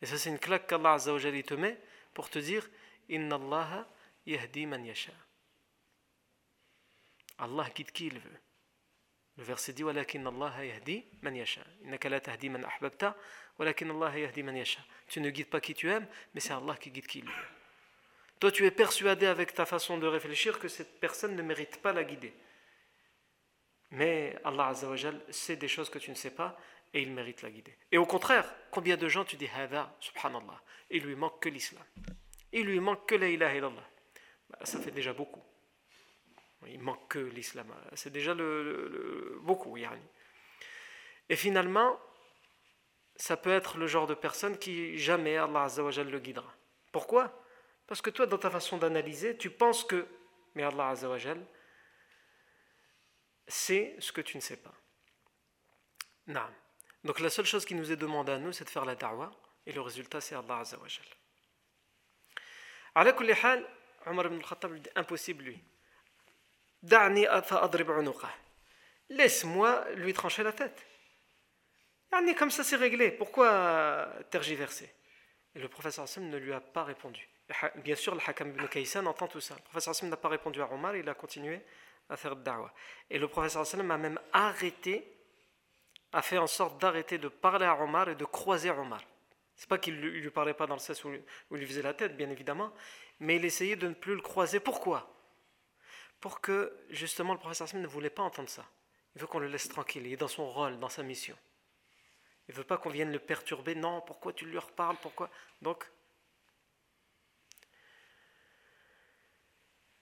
[0.00, 1.80] Et ça, c'est une claque qu'Allah te met
[2.14, 2.68] pour te dire
[3.08, 3.88] Inna Allah
[4.26, 5.12] yahdi man yasha.
[7.38, 8.40] Allah guide qui il veut.
[9.36, 11.62] Le verset dit yahdi man yasha.
[11.84, 13.16] Innaka la tahdi man ahbabta
[13.58, 14.80] walakin yahdi man yasha.
[15.08, 17.32] Tu ne guides pas qui tu aimes, mais c'est Allah qui guide qui il veut.
[18.42, 21.92] Toi, tu es persuadé avec ta façon de réfléchir que cette personne ne mérite pas
[21.92, 22.34] la guider.
[23.92, 24.72] Mais Allah
[25.30, 26.58] sait des choses que tu ne sais pas
[26.94, 27.76] et il mérite la guider.
[27.90, 31.84] Et au contraire, combien de gens tu dis Hada, subhanallah, il lui manque que l'islam.
[32.52, 33.88] Il lui manque que la ilaha illallah.
[34.50, 35.42] Bah, ça fait déjà beaucoup.
[36.66, 37.74] Il manque que l'islam.
[37.94, 39.76] C'est déjà le, beaucoup.
[41.28, 41.98] Et finalement,
[43.16, 46.54] ça peut être le genre de personne qui jamais Allah Azzawajal le guidera.
[46.92, 47.44] Pourquoi?
[47.86, 50.06] Parce que toi, dans ta façon d'analyser, tu penses que,
[50.54, 51.44] mais Allah Azzawajal,
[53.48, 54.74] c'est ce que tu ne sais pas.
[56.26, 56.48] Non.
[57.04, 59.30] Donc la seule chose qui nous est demandée à nous, c'est de faire la da'wah,
[59.66, 61.06] et le résultat, c'est Allah Azzawajal.
[62.94, 63.66] À hal,
[64.06, 65.62] Omar ibn al-Khattab dit impossible lui.
[69.08, 70.84] Laisse-moi lui trancher la tête.
[72.36, 73.10] Comme ça, c'est réglé.
[73.12, 74.92] Pourquoi tergiverser?
[75.54, 77.28] Et le professeur Hassan ne lui a pas répondu.
[77.76, 79.54] Bien sûr, le Hakam ibn Kaysan entend tout ça.
[79.54, 81.60] Le professeur Hassan n'a pas répondu à Omar, il a continué
[82.08, 82.72] à faire da'wah.
[83.10, 85.06] Et le professeur Hassan a même arrêté,
[86.12, 89.02] a fait en sorte d'arrêter de parler à Omar et de croiser Omar.
[89.56, 91.94] C'est pas qu'il ne lui parlait pas dans le sens où il lui faisait la
[91.94, 92.72] tête, bien évidemment,
[93.20, 94.60] mais il essayait de ne plus le croiser.
[94.60, 95.08] Pourquoi?
[96.20, 98.64] Pour que justement le professeur Hassan ne voulait pas entendre ça.
[99.14, 101.36] Il veut qu'on le laisse tranquille, il est dans son rôle, dans sa mission.
[102.48, 103.74] Il ne veut pas qu'on vienne le perturber.
[103.74, 104.96] Non, pourquoi tu lui reparles?
[105.00, 105.30] Pourquoi?
[105.60, 105.84] Donc.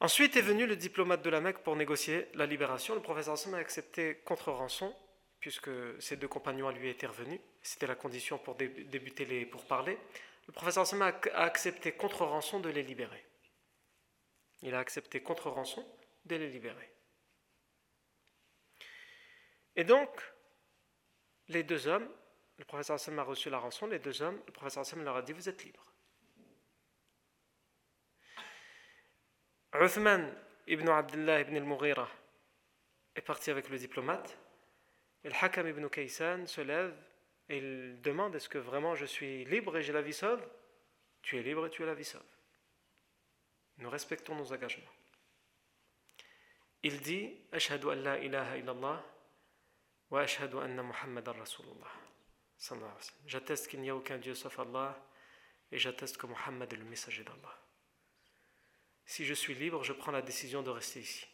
[0.01, 2.95] Ensuite est venu le diplomate de la Mecque pour négocier la libération.
[2.95, 4.95] Le professeur Hassan a accepté contre rançon,
[5.41, 7.41] puisque ses deux compagnons lui étaient revenus.
[7.63, 9.99] C'était la condition pour débuter les pourparlers.
[10.47, 13.25] Le professeur Hassan a accepté contre rançon de les libérer.
[14.63, 15.87] Il a accepté contre rançon
[16.27, 16.93] de les libérer.
[19.77, 20.11] Et donc,
[21.49, 22.09] les deux hommes,
[22.59, 25.23] le professeur Hassan a reçu la rançon, les deux hommes, le professeur Hassan leur a
[25.23, 25.91] dit Vous êtes libres.
[29.73, 30.35] Uthman
[30.67, 32.09] ibn Abdullah ibn al-Mughira
[33.15, 34.37] est parti avec le diplomate.
[35.25, 36.95] Et le Hakam ibn Kaysan se lève
[37.49, 40.43] et il demande Est-ce que vraiment je suis libre et j'ai la vie sauve?
[41.23, 42.23] Tu es libre et tu as la vie sauve.
[43.79, 44.91] Nous respectons nos engagements.
[46.83, 49.05] Il dit Ashhadu an la ilaha illallah
[50.11, 51.93] wa ashhadu anna Muhammadan Rasulullah.
[53.27, 54.99] J'atteste qu'il n'y a aucun Dieu sauf Allah
[55.73, 57.59] et j'atteste que Muhammad est le messager d'Allah.
[59.07, 61.27] Si je suis libre, je prends la décision de rester ici.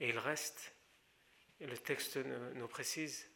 [0.00, 0.74] Et il reste,
[1.60, 3.30] et le texte nous précise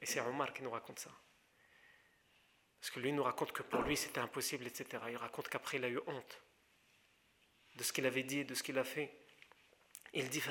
[0.00, 1.10] Et c'est Omar qui nous raconte ça.
[2.80, 5.04] Parce que lui nous raconte que pour lui c'était impossible, etc.
[5.08, 6.42] Il raconte qu'après il a eu honte
[7.76, 9.16] de ce qu'il avait dit de ce qu'il a fait.
[10.12, 10.42] Il dit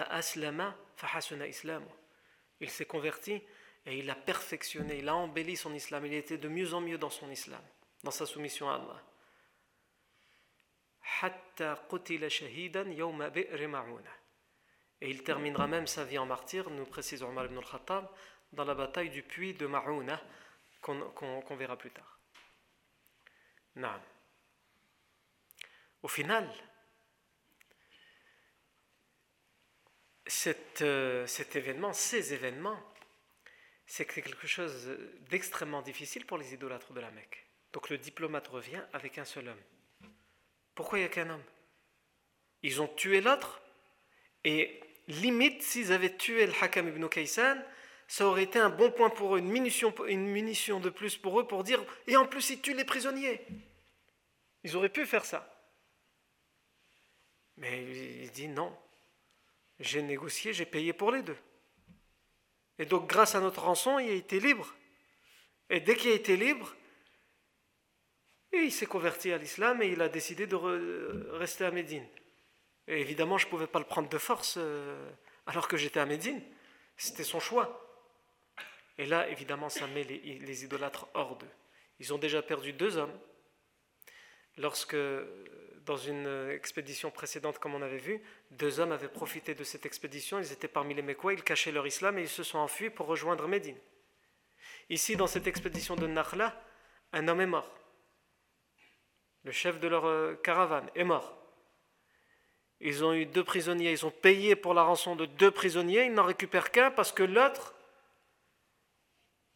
[2.59, 3.43] Il s'est converti
[3.85, 6.97] Et il a perfectionné, il a embelli son islam, il était de mieux en mieux
[6.97, 7.61] dans son islam,
[8.03, 9.03] dans sa soumission à Allah.
[15.01, 18.07] Et il terminera même sa vie en martyr, nous précise Omar ibn al-Khattab,
[18.53, 20.21] dans la bataille du puits de Marouna,
[20.81, 22.19] qu'on verra plus tard.
[26.03, 26.49] Au final,
[30.81, 32.79] euh, cet événement, ces événements,
[33.85, 34.97] c'est quelque chose
[35.29, 37.45] d'extrêmement difficile pour les idolâtres de la Mecque.
[37.73, 39.63] Donc le diplomate revient avec un seul homme.
[40.81, 41.43] Pourquoi il n'y a qu'un homme?
[42.63, 43.61] Ils ont tué l'autre
[44.43, 47.55] et limite s'ils avaient tué le Hakam ibn Kaysan,
[48.07, 51.39] ça aurait été un bon point pour eux, une munition, une munition de plus pour
[51.39, 53.45] eux pour dire et en plus ils tuent les prisonniers.
[54.63, 55.55] Ils auraient pu faire ça.
[57.57, 57.83] Mais
[58.23, 58.75] il dit non,
[59.79, 61.37] j'ai négocié, j'ai payé pour les deux.
[62.79, 64.73] Et donc, grâce à notre rançon, il a été libre.
[65.69, 66.75] Et dès qu'il a été libre,
[68.53, 70.55] il s'est converti à l'islam et il a décidé de
[71.31, 72.05] rester à Médine.
[72.87, 75.09] Et évidemment, je ne pouvais pas le prendre de force euh,
[75.45, 76.41] alors que j'étais à Médine.
[76.97, 77.87] C'était son choix.
[78.97, 81.49] Et là, évidemment, ça met les, les idolâtres hors d'eux.
[81.99, 83.17] Ils ont déjà perdu deux hommes.
[84.57, 84.97] Lorsque
[85.85, 90.39] dans une expédition précédente, comme on avait vu, deux hommes avaient profité de cette expédition,
[90.39, 93.07] ils étaient parmi les Mekwa, ils cachaient leur islam et ils se sont enfuis pour
[93.07, 93.77] rejoindre Médine.
[94.89, 96.61] Ici, dans cette expédition de Nakhla,
[97.13, 97.73] un homme est mort.
[99.43, 101.37] Le chef de leur euh, caravane est mort.
[102.79, 106.13] Ils ont eu deux prisonniers, ils ont payé pour la rançon de deux prisonniers, ils
[106.13, 107.75] n'en récupèrent qu'un parce que l'autre,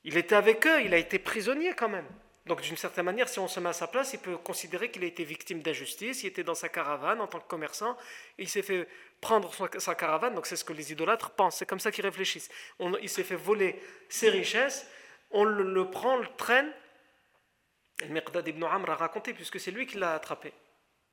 [0.04, 2.08] il était avec eux, il a été prisonnier quand même.
[2.46, 5.04] Donc d'une certaine manière, si on se met à sa place, il peut considérer qu'il
[5.04, 7.98] a été victime d'injustice, il était dans sa caravane en tant que commerçant,
[8.38, 8.88] il s'est fait
[9.20, 12.50] prendre sa caravane, donc c'est ce que les idolâtres pensent, c'est comme ça qu'ils réfléchissent.
[13.02, 14.88] il s'est fait voler ses richesses,
[15.32, 16.72] on le, prend, on le traîne.
[18.02, 20.54] Et Miqdad ibn Amr a raconté, puisque c'est lui qui l'a attrapé.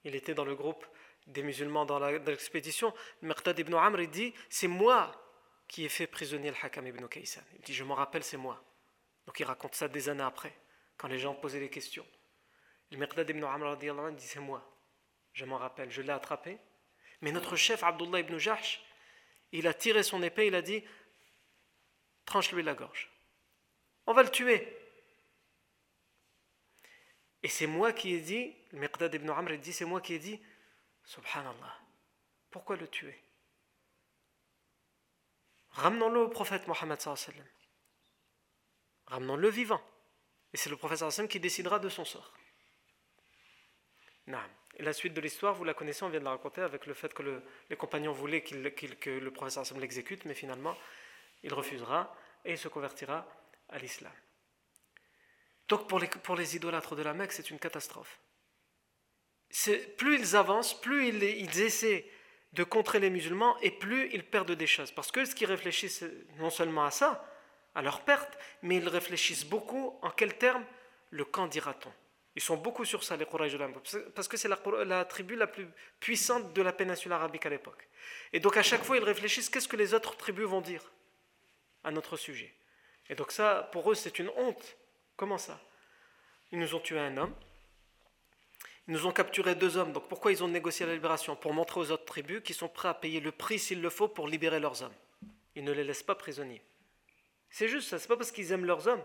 [0.05, 0.85] Il était dans le groupe
[1.27, 2.93] des musulmans dans l'expédition.
[3.23, 5.13] Miqdad ibn Amr il dit, c'est moi
[5.69, 7.43] qui ai fait prisonnier le Hakam ibn Kaysan.
[7.55, 8.63] Il dit, je m'en rappelle, c'est moi.
[9.27, 10.53] Donc il raconte ça des années après
[10.97, 12.07] quand les gens posaient des questions.
[12.91, 13.89] Le Miqdad ibn Amr dit
[14.27, 14.63] C'est moi,
[15.33, 16.59] je m'en rappelle, je l'ai attrapé.
[17.21, 18.83] Mais notre chef, Abdullah ibn Jahsh,
[19.53, 20.85] il a tiré son épée, il a dit
[22.27, 23.11] Tranche-lui la gorge.
[24.07, 24.77] On va le tuer.
[27.43, 30.41] Et c'est moi qui ai dit, Miqdad ibn Amr dit C'est moi qui ai dit
[31.05, 31.77] Subhanallah,
[32.51, 33.21] pourquoi le tuer?
[35.71, 36.99] Ramenons-le au prophète Mohammed
[39.07, 39.83] Ramenons-le vivant.
[40.53, 42.33] Et c'est le professeur Hassan qui décidera de son sort.
[44.77, 46.95] Et la suite de l'histoire, vous la connaissez, on vient de la raconter avec le
[46.95, 50.77] fait que les compagnons voulaient que le professeur Hassan l'exécute, mais finalement,
[51.43, 53.27] il refusera et il se convertira
[53.69, 54.13] à l'islam.
[55.73, 58.21] Donc pour les, pour les idolâtres de la Mecque, c'est une catastrophe.
[59.97, 62.05] Plus ils avancent, plus ils, ils, essaient
[62.53, 64.91] de contrer les musulmans et plus ils perdent des choses.
[64.91, 66.05] Parce que ce qu'ils réfléchissent
[66.39, 67.27] non seulement à ça,
[67.75, 70.63] à leur perte, mais ils réfléchissent beaucoup en quels termes
[71.09, 71.93] le camp dira-t-on.
[72.37, 75.67] Ils sont beaucoup sur ça, les Quraysh de parce que c'est la, tribu la plus
[76.01, 77.89] puissante de la péninsule arabique à l'époque.
[78.35, 80.85] Et donc à chaque fois, ils réfléchissent qu'est-ce que les autres tribus vont dire
[81.83, 82.53] à notre sujet?
[83.09, 84.77] Et donc ça, pour eux, c'est une honte.
[85.23, 85.57] Comment ça?
[86.51, 87.33] Ils nous ont tué un homme,
[88.89, 89.93] ils nous ont capturé deux hommes.
[89.93, 91.37] Donc pourquoi ils ont négocié la libération?
[91.37, 94.09] Pour montrer aux autres tribus qu'ils sont prêts à payer le prix s'il le faut
[94.09, 94.95] pour libérer leurs hommes.
[95.55, 96.61] Ils ne les laissent pas prisonniers.
[97.51, 99.05] C'est juste ça, c'est pas parce qu'ils aiment leurs hommes.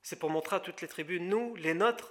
[0.00, 2.10] C'est pour montrer à toutes les tribus, nous, les nôtres,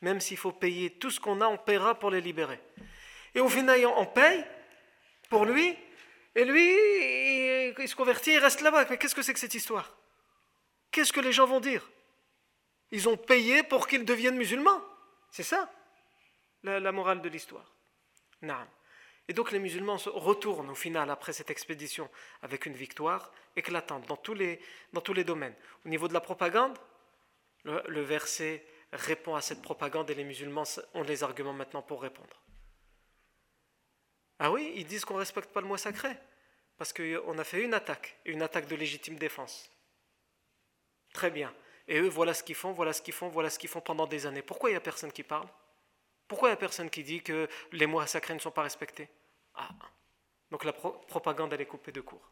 [0.00, 2.60] même s'il faut payer tout ce qu'on a, on paiera pour les libérer.
[3.34, 4.44] Et au final, on paye
[5.28, 5.76] pour lui,
[6.36, 8.86] et lui, il, se convertit, il reste là-bas.
[8.88, 9.99] Mais qu'est-ce que c'est que cette histoire?
[10.90, 11.88] Qu'est-ce que les gens vont dire?
[12.90, 14.82] Ils ont payé pour qu'ils deviennent musulmans.
[15.30, 15.72] C'est ça,
[16.64, 17.72] la, morale de l'histoire.
[19.28, 22.10] Et donc les musulmans se retournent au final après cette expédition
[22.42, 24.60] avec une victoire éclatante dans tous les,
[24.92, 25.54] dans tous les domaines.
[25.84, 26.76] Au niveau de la propagande,
[27.64, 30.64] le, verset répond à cette propagande et les musulmans
[30.94, 32.42] ont les arguments maintenant pour répondre.
[34.38, 36.16] Ah oui, ils disent qu'on ne respecte pas le mot sacré
[36.78, 39.70] parce qu'on a fait une attaque, une attaque de légitime défense.
[41.12, 41.52] Très bien.
[41.88, 44.06] Et eux, voilà ce qu'ils font, voilà ce qu'ils font, voilà ce qu'ils font pendant
[44.06, 44.42] des années.
[44.42, 45.48] Pourquoi il n'y a personne qui parle?
[46.28, 49.08] Pourquoi il n'y a personne qui dit que les mots sacrés ne sont pas respectés?
[49.54, 49.68] Ah.
[50.50, 52.30] Donc la propagande, elle est coupée de court.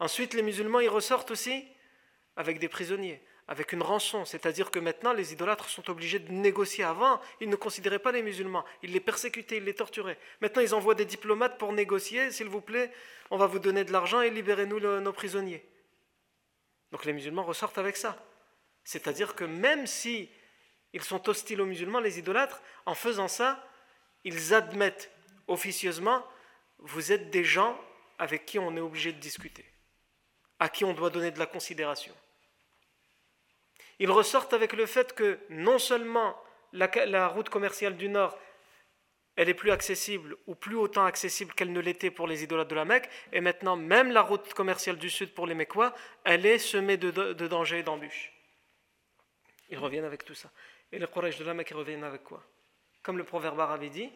[0.00, 1.68] Ensuite, les musulmans, ils ressortent aussi
[2.36, 4.24] avec des prisonniers, avec une rançon.
[4.24, 6.82] C'est-à-dire que maintenant, les idolâtres sont obligés de négocier.
[6.82, 8.64] Avant, ils ne considéraient pas les musulmans.
[8.82, 10.18] Ils les persécutaient, ils les torturaient.
[10.40, 12.32] Maintenant, ils envoient des diplomates pour négocier.
[12.32, 12.90] S'il vous plaît,
[13.30, 15.64] on va vous donner de l'argent et libérez-nous nos prisonniers.
[16.92, 18.16] Donc les musulmans ressortent avec ça.
[18.84, 20.30] C'est-à-dire que même si
[20.92, 23.64] ils sont hostiles aux musulmans, les idolâtres, en faisant ça,
[24.24, 25.10] ils admettent
[25.46, 26.24] officieusement,
[26.78, 27.78] vous êtes des gens
[28.18, 29.64] avec qui on est obligé de discuter,
[30.58, 32.14] à qui on doit donner de la considération.
[33.98, 36.36] Ils ressortent avec le fait que non seulement
[36.72, 38.36] la, route commerciale du Nord,
[39.40, 42.74] elle est plus accessible ou plus autant accessible qu'elle ne l'était pour les idolâtres de
[42.74, 46.58] la Mecque, et maintenant même la route commerciale du Sud pour les Mécois, elle est
[46.58, 48.30] semée de, dangers et d'embûches.
[49.70, 50.50] Ils reviennent avec tout ça.
[50.92, 52.44] Et les Quraysh de la Mecque reviennent avec quoi?
[53.02, 54.12] Comme le proverbe arabe dit,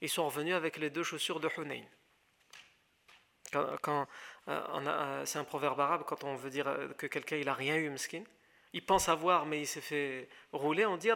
[0.00, 1.84] ils sont revenus avec les deux chaussures de Hunayn.
[3.56, 3.76] Euh,
[4.48, 7.76] euh, c'est un proverbe arabe quand on veut dire euh, que quelqu'un il a rien
[7.76, 8.24] eu, miskin.
[8.74, 10.84] Il pense avoir, mais il s'est fait rouler.
[10.84, 11.08] On dit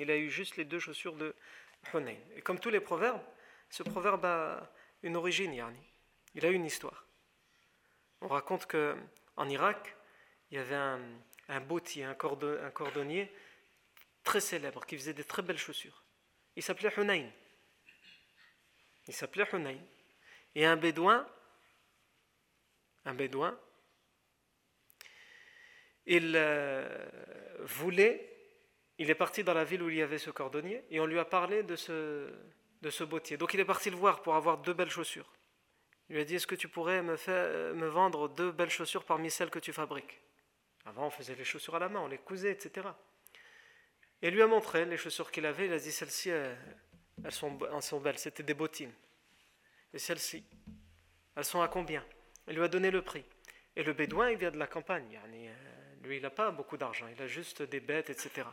[0.00, 1.34] Il a eu juste les deux chaussures de
[1.92, 2.16] Hunayn.
[2.36, 3.20] Et comme tous les proverbes,
[3.68, 4.70] ce proverbe a
[5.02, 5.82] une origine, yani.
[6.36, 7.04] Il a une histoire.
[8.20, 8.96] On raconte que
[9.34, 9.96] en Irak,
[10.52, 11.00] il y avait un,
[11.48, 13.32] un un, un cordonnier
[14.22, 16.04] très célèbre qui faisait des très belles chaussures.
[16.54, 17.28] Il s'appelait Hunayn.
[19.08, 19.80] Il s'appelait Hunayn.
[20.54, 21.28] Et un bédouin,
[23.04, 23.58] un bédouin,
[26.06, 26.86] il euh,
[27.60, 28.32] voulait,
[28.98, 31.18] il est parti dans la ville où il y avait ce cordonnier et on lui
[31.18, 32.28] a parlé de ce,
[32.82, 33.36] de ce bottier.
[33.36, 35.30] Donc il est parti le voir pour avoir deux belles chaussures.
[36.08, 39.04] Il lui a dit Est-ce que tu pourrais me, faire, me vendre deux belles chaussures
[39.04, 40.20] parmi celles que tu fabriques?
[40.84, 42.86] Avant, on faisait les chaussures à la main, on les cousait, etc.
[44.22, 45.66] Et il lui a montré les chaussures qu'il avait.
[45.66, 46.56] Il a dit Celles-ci, elles,
[47.30, 48.18] sont, elles sont belles.
[48.18, 48.92] C'était des bottines.
[49.92, 50.44] Et celles-ci,
[51.34, 52.04] elles sont à combien?
[52.46, 53.24] Il lui a donné le prix.
[53.74, 55.18] Et le bédouin, il vient de la campagne.
[56.06, 57.06] Euh, lui, il n'a pas beaucoup d'argent.
[57.14, 58.46] Il a juste des bêtes, etc.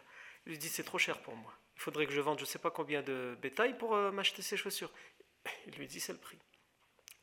[0.45, 1.53] Il lui dit C'est trop cher pour moi.
[1.75, 4.41] Il faudrait que je vende je ne sais pas combien de bétail pour euh, m'acheter
[4.41, 4.91] ces chaussures.
[5.67, 6.37] Il lui dit C'est le prix.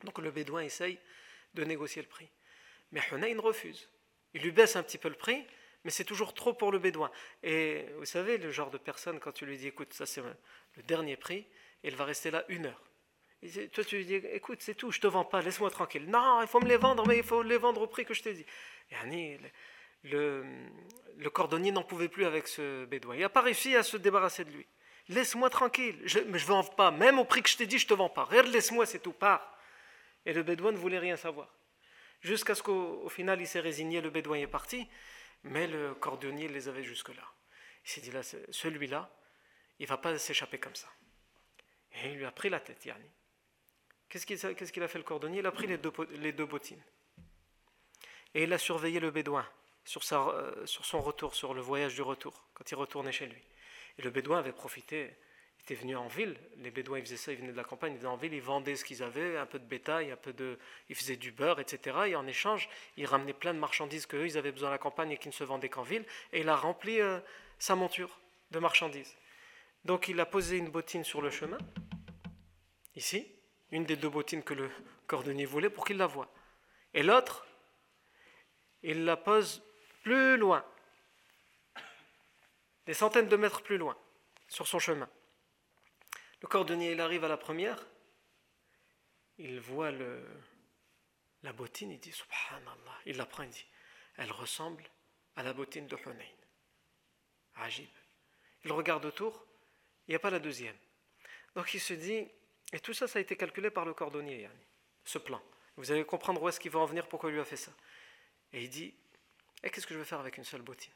[0.05, 0.99] Donc le bédouin essaye
[1.55, 2.29] de négocier le prix.
[2.93, 3.89] Mais Hunayn refuse.
[4.35, 5.45] Il lui baisse un petit peu le prix,
[5.85, 7.11] mais c'est toujours trop pour le bédouin.
[7.43, 10.83] Et vous savez, le genre de personne, quand tu lui dis, écoute, ça c'est le
[10.85, 11.47] dernier prix,
[11.83, 12.83] il va rester là une heure.
[13.73, 16.09] Toi, tu lui dis, écoute, c'est tout, je te vends pas, laisse-moi tranquille.
[16.09, 18.23] Non, il faut me les vendre, mais il faut les vendre au prix que je
[18.23, 18.47] t'ai dit.
[18.91, 19.39] Et
[20.05, 20.45] le,
[21.33, 23.17] cordonnier n'en pouvait plus avec ce bédouin.
[23.17, 24.67] Il n'a pas réussi à se débarrasser de lui.
[25.09, 27.95] Laisse-moi tranquille, je ne vends pas, même au prix que je t'ai dit, je te
[27.95, 28.29] vends pas.
[28.31, 29.57] Laisse-moi, c'est tout, pars.
[30.25, 31.49] Et le bédouin ne voulait rien savoir.
[32.21, 34.89] Jusqu'à ce qu'au final, il s'est résigné, le bédouin est parti.
[35.45, 37.23] Mais le cordonnier les avait jusque-là.
[37.85, 39.11] Il s'est dit là, celui-là,
[39.79, 40.89] il ne va pas s'échapper comme ça.
[41.93, 43.11] Et il lui a pris la tête, Yanni.
[44.09, 45.39] Qu'est-ce qu'il a fait le cordonnier?
[45.39, 46.83] Il a pris les deux, bottines.
[48.35, 49.47] Et il a surveillé le bédouin
[49.85, 53.27] sur, sa, euh, sur son retour, sur le voyage du retour, quand il retournait chez
[53.27, 53.43] lui.
[53.99, 55.17] Et le bédouin avait profité
[55.61, 56.37] étaient venus en ville.
[56.59, 58.43] Les Bédouins, ils faisaient ça, ils venaient de la campagne, ils venaient en ville, ils
[58.43, 60.59] vendaient ce qu'ils avaient, un peu de bétail, un peu de,
[60.89, 61.97] ils faisaient du beurre, etc.
[62.09, 65.13] Et en échange, ils ramenaient plein de marchandises qu'eux, ils avaient besoin à la campagne
[65.13, 66.05] et qui ne se vendaient qu'en ville.
[66.33, 67.21] Et il a rempli euh,
[67.59, 68.19] sa monture
[68.51, 69.17] de marchandises.
[69.85, 71.59] Donc il a posé une bottine sur le chemin,
[72.97, 73.27] ici,
[73.71, 74.71] une des deux bottines que le
[75.07, 76.29] cordonnier voulait pour qu'il la voie.
[76.93, 77.47] Et l'autre,
[78.83, 79.63] il la pose
[80.03, 80.65] plus loin,
[82.87, 83.97] des centaines de mètres plus loin,
[84.49, 85.09] sur son chemin.
[86.43, 87.87] Le cordonnier, il arrive à la première,
[89.39, 90.23] il voit le,
[91.43, 92.99] la bottine, il dit Subhanallah.
[93.07, 93.67] Il la prend, il dit
[94.17, 94.85] Elle ressemble
[95.37, 96.37] à la bottine de Hunayn.
[97.57, 97.89] Ajib.
[98.65, 99.47] Il regarde autour,
[100.07, 100.77] il n'y a pas la deuxième.
[101.55, 102.29] Donc il se dit
[102.73, 104.49] Et tout ça, ça a été calculé par le cordonnier,
[105.05, 105.41] ce plan.
[105.77, 107.73] Vous allez comprendre où est-ce qu'il va en venir, pourquoi il lui a fait ça.
[108.53, 108.95] Et il dit
[109.63, 110.93] Et qu'est-ce que je vais faire avec une seule bottine?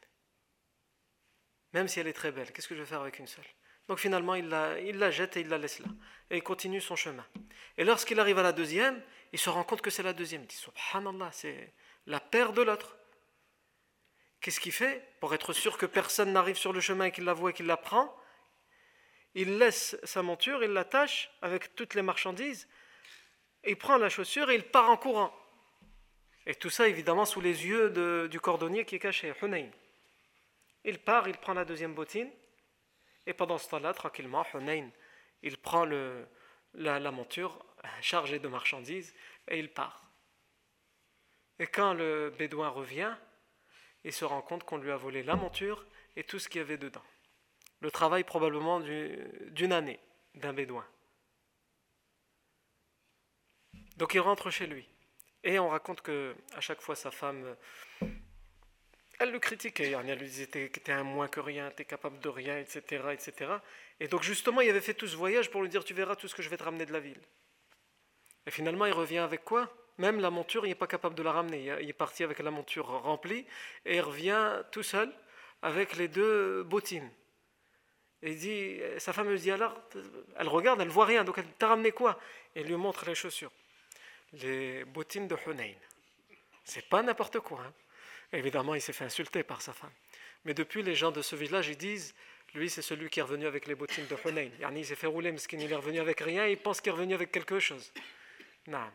[1.72, 3.44] Même si elle est très belle, qu'est-ce que je vais faire avec une seule?
[3.88, 5.88] Donc finalement, il la, jette et il la laisse là.
[6.30, 7.26] Et il continue son chemin.
[7.76, 9.02] Et lorsqu'il arrive à la deuxième,
[9.32, 10.42] il se rend compte que c'est la deuxième.
[10.42, 11.74] Il dit Subhanallah, c'est
[12.06, 12.96] la paire de l'autre.
[14.40, 15.06] Qu'est-ce qu'il fait?
[15.20, 17.66] Pour être sûr que personne n'arrive sur le chemin et qu'il la voit et qu'il
[17.66, 18.16] la prend,
[19.34, 22.68] il laisse sa monture, il l'attache avec toutes les marchandises,
[23.66, 25.34] il prend la chaussure et il part en courant.
[26.46, 29.70] Et tout ça, évidemment, sous les yeux du cordonnier qui est caché, Hunayn.
[30.84, 32.30] Il part, il prend la deuxième bottine,
[33.26, 34.90] et pendant ce temps-là, tranquillement, Hunayn,
[35.42, 37.64] il prend la, monture
[38.00, 39.14] chargée de marchandises
[39.48, 40.04] et il part.
[41.58, 43.14] Et quand le bédouin revient,
[44.02, 45.84] il se rend compte qu'on lui a volé la monture
[46.16, 47.04] et tout ce qu'il y avait dedans.
[47.80, 50.00] Le travail probablement d'une année
[50.34, 50.86] d'un bédouin.
[53.96, 54.86] Donc il rentre chez lui.
[55.44, 57.54] Et on raconte que à chaque fois sa femme
[59.20, 62.58] elle le critiquait, elle lui disait T'es un moins que rien, t'es capable de rien,
[62.58, 63.52] etc., etc.
[64.00, 66.26] Et donc, justement, il avait fait tout ce voyage pour lui dire Tu verras tout
[66.28, 67.20] ce que je vais te ramener de la ville.
[68.46, 69.72] Et finalement, il revient avec quoi?
[69.98, 71.72] Même la monture, il n'est pas capable de la ramener.
[71.80, 73.46] Il est parti avec la monture remplie
[73.86, 75.10] et il revient tout seul
[75.62, 77.08] avec les deux bottines.
[78.22, 79.80] Et il dit, sa femme lui dit alors,
[80.36, 82.18] elle regarde, elle voit rien, donc elle t'a ramené quoi?
[82.56, 83.52] Et lui montre les chaussures,
[84.42, 85.74] les bottines de Hunayn.
[86.64, 87.60] C'est pas n'importe quoi.
[87.60, 87.72] Hein.
[88.32, 89.92] Évidemment, il s'est fait insulter par sa femme.
[90.44, 92.14] Mais depuis, les gens de ce village, ils disent,
[92.54, 94.50] lui, c'est celui qui est revenu avec les bottines de Hunayn.
[94.74, 97.14] Il s'est fait rouler, mais il est revenu avec rien, il pense qu'il est revenu
[97.14, 97.92] avec quelque chose.
[98.66, 98.90] Non.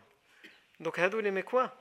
[0.78, 1.76] Donc, Hadou, les quoi?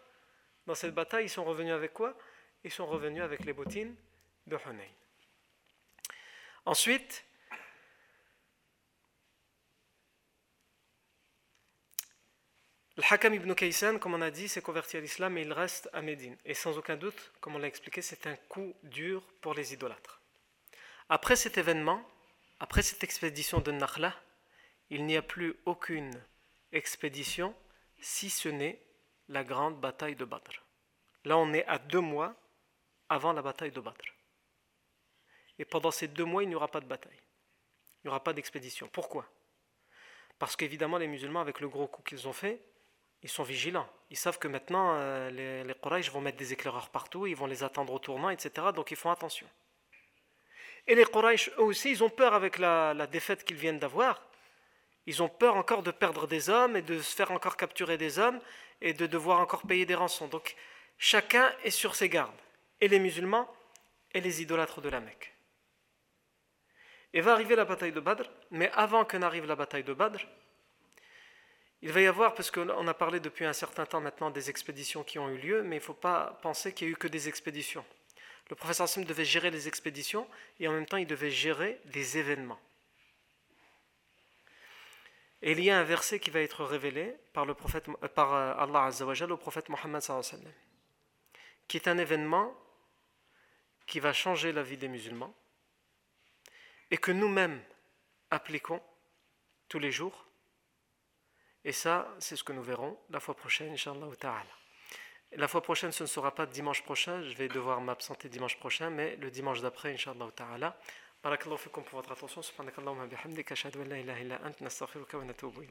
[0.66, 2.18] Dans cette bataille, ils sont revenus avec quoi?
[2.64, 3.96] Ils sont revenus avec les bottines
[4.48, 4.92] de Hunayn.
[6.66, 7.24] Ensuite,
[13.00, 15.90] le Hakam ibn Kaysan, comme on a dit, s'est converti à l'islam et il reste
[15.94, 16.36] à Médine.
[16.44, 20.20] Et sans aucun doute, comme on l'a expliqué, c'est un coup dur pour les idolâtres.
[21.08, 22.06] Après cet événement,
[22.60, 24.14] après cette expédition de Nakhla,
[24.90, 26.12] il n'y a plus aucune
[26.74, 27.56] expédition
[28.02, 28.82] si ce n'est
[29.30, 30.62] la grande bataille de Badr.
[31.24, 32.36] Là, on est à deux mois
[33.08, 34.14] avant la bataille de Badr.
[35.58, 37.22] Et pendant ces deux mois, il n'y aura pas de bataille.
[38.04, 38.90] Il n'y aura pas d'expédition.
[38.92, 39.26] Pourquoi?
[40.38, 42.62] Parce qu'évidemment, les musulmans, avec le gros coup qu'ils ont fait,
[43.24, 43.88] ils sont vigilants.
[44.10, 47.64] Ils savent que maintenant, euh, les, les vont mettre des éclaireurs partout, ils vont les
[47.64, 48.68] attendre au tournant, etc.
[48.74, 49.48] Donc ils font attention.
[50.88, 54.22] Et les Quraysh, eux aussi, ils ont peur avec la, la défaite qu'ils viennent d'avoir.
[55.06, 58.20] Ils ont peur encore de perdre des hommes et de se faire encore capturer des
[58.20, 58.40] hommes
[58.82, 60.28] et de devoir encore payer des rançons.
[60.28, 60.56] Donc
[60.98, 62.34] chacun est sur ses gardes.
[62.82, 63.48] Et les musulmans
[64.14, 65.34] et les idolâtres de la Mecque.
[67.14, 70.20] Et va arriver la bataille de Badr, mais avant que n'arrive la bataille de Badr,
[71.82, 75.04] il va y avoir, parce qu'on a parlé depuis un certain temps maintenant des expéditions
[75.04, 77.08] qui ont eu lieu, mais il ne faut pas penser qu'il n'y a eu que
[77.08, 77.86] des expéditions.
[78.50, 80.28] Le professeur Hassim devait gérer les expéditions
[80.60, 82.60] et en même temps il devait gérer des événements.
[85.42, 88.34] Et il y a un verset qui va être révélé par, le prophète, euh, par
[88.34, 88.90] euh, Allah
[89.30, 90.02] au prophète Mohammed
[91.68, 92.54] qui est un événement
[93.86, 95.34] qui va changer la vie des musulmans
[96.92, 97.62] et que nous-mêmes
[98.32, 98.82] appliquons
[99.70, 100.26] tous les jours.
[101.70, 104.56] Et ça, c'est ce que nous verrons la fois prochaine, Inch'Allah ta'ala.
[105.34, 108.90] La fois prochaine, ce ne sera pas dimanche prochain, je vais devoir m'absenter dimanche prochain,
[108.90, 110.76] mais le dimanche d'après, Inch'Allah ta'ala.
[111.22, 112.42] Barakallahu fikum pour votre attention.
[112.42, 115.68] Subhanakallahu wa bihamdika ashhadu an la ilaha illa ant nastaghfiruka wa natubu ilayk.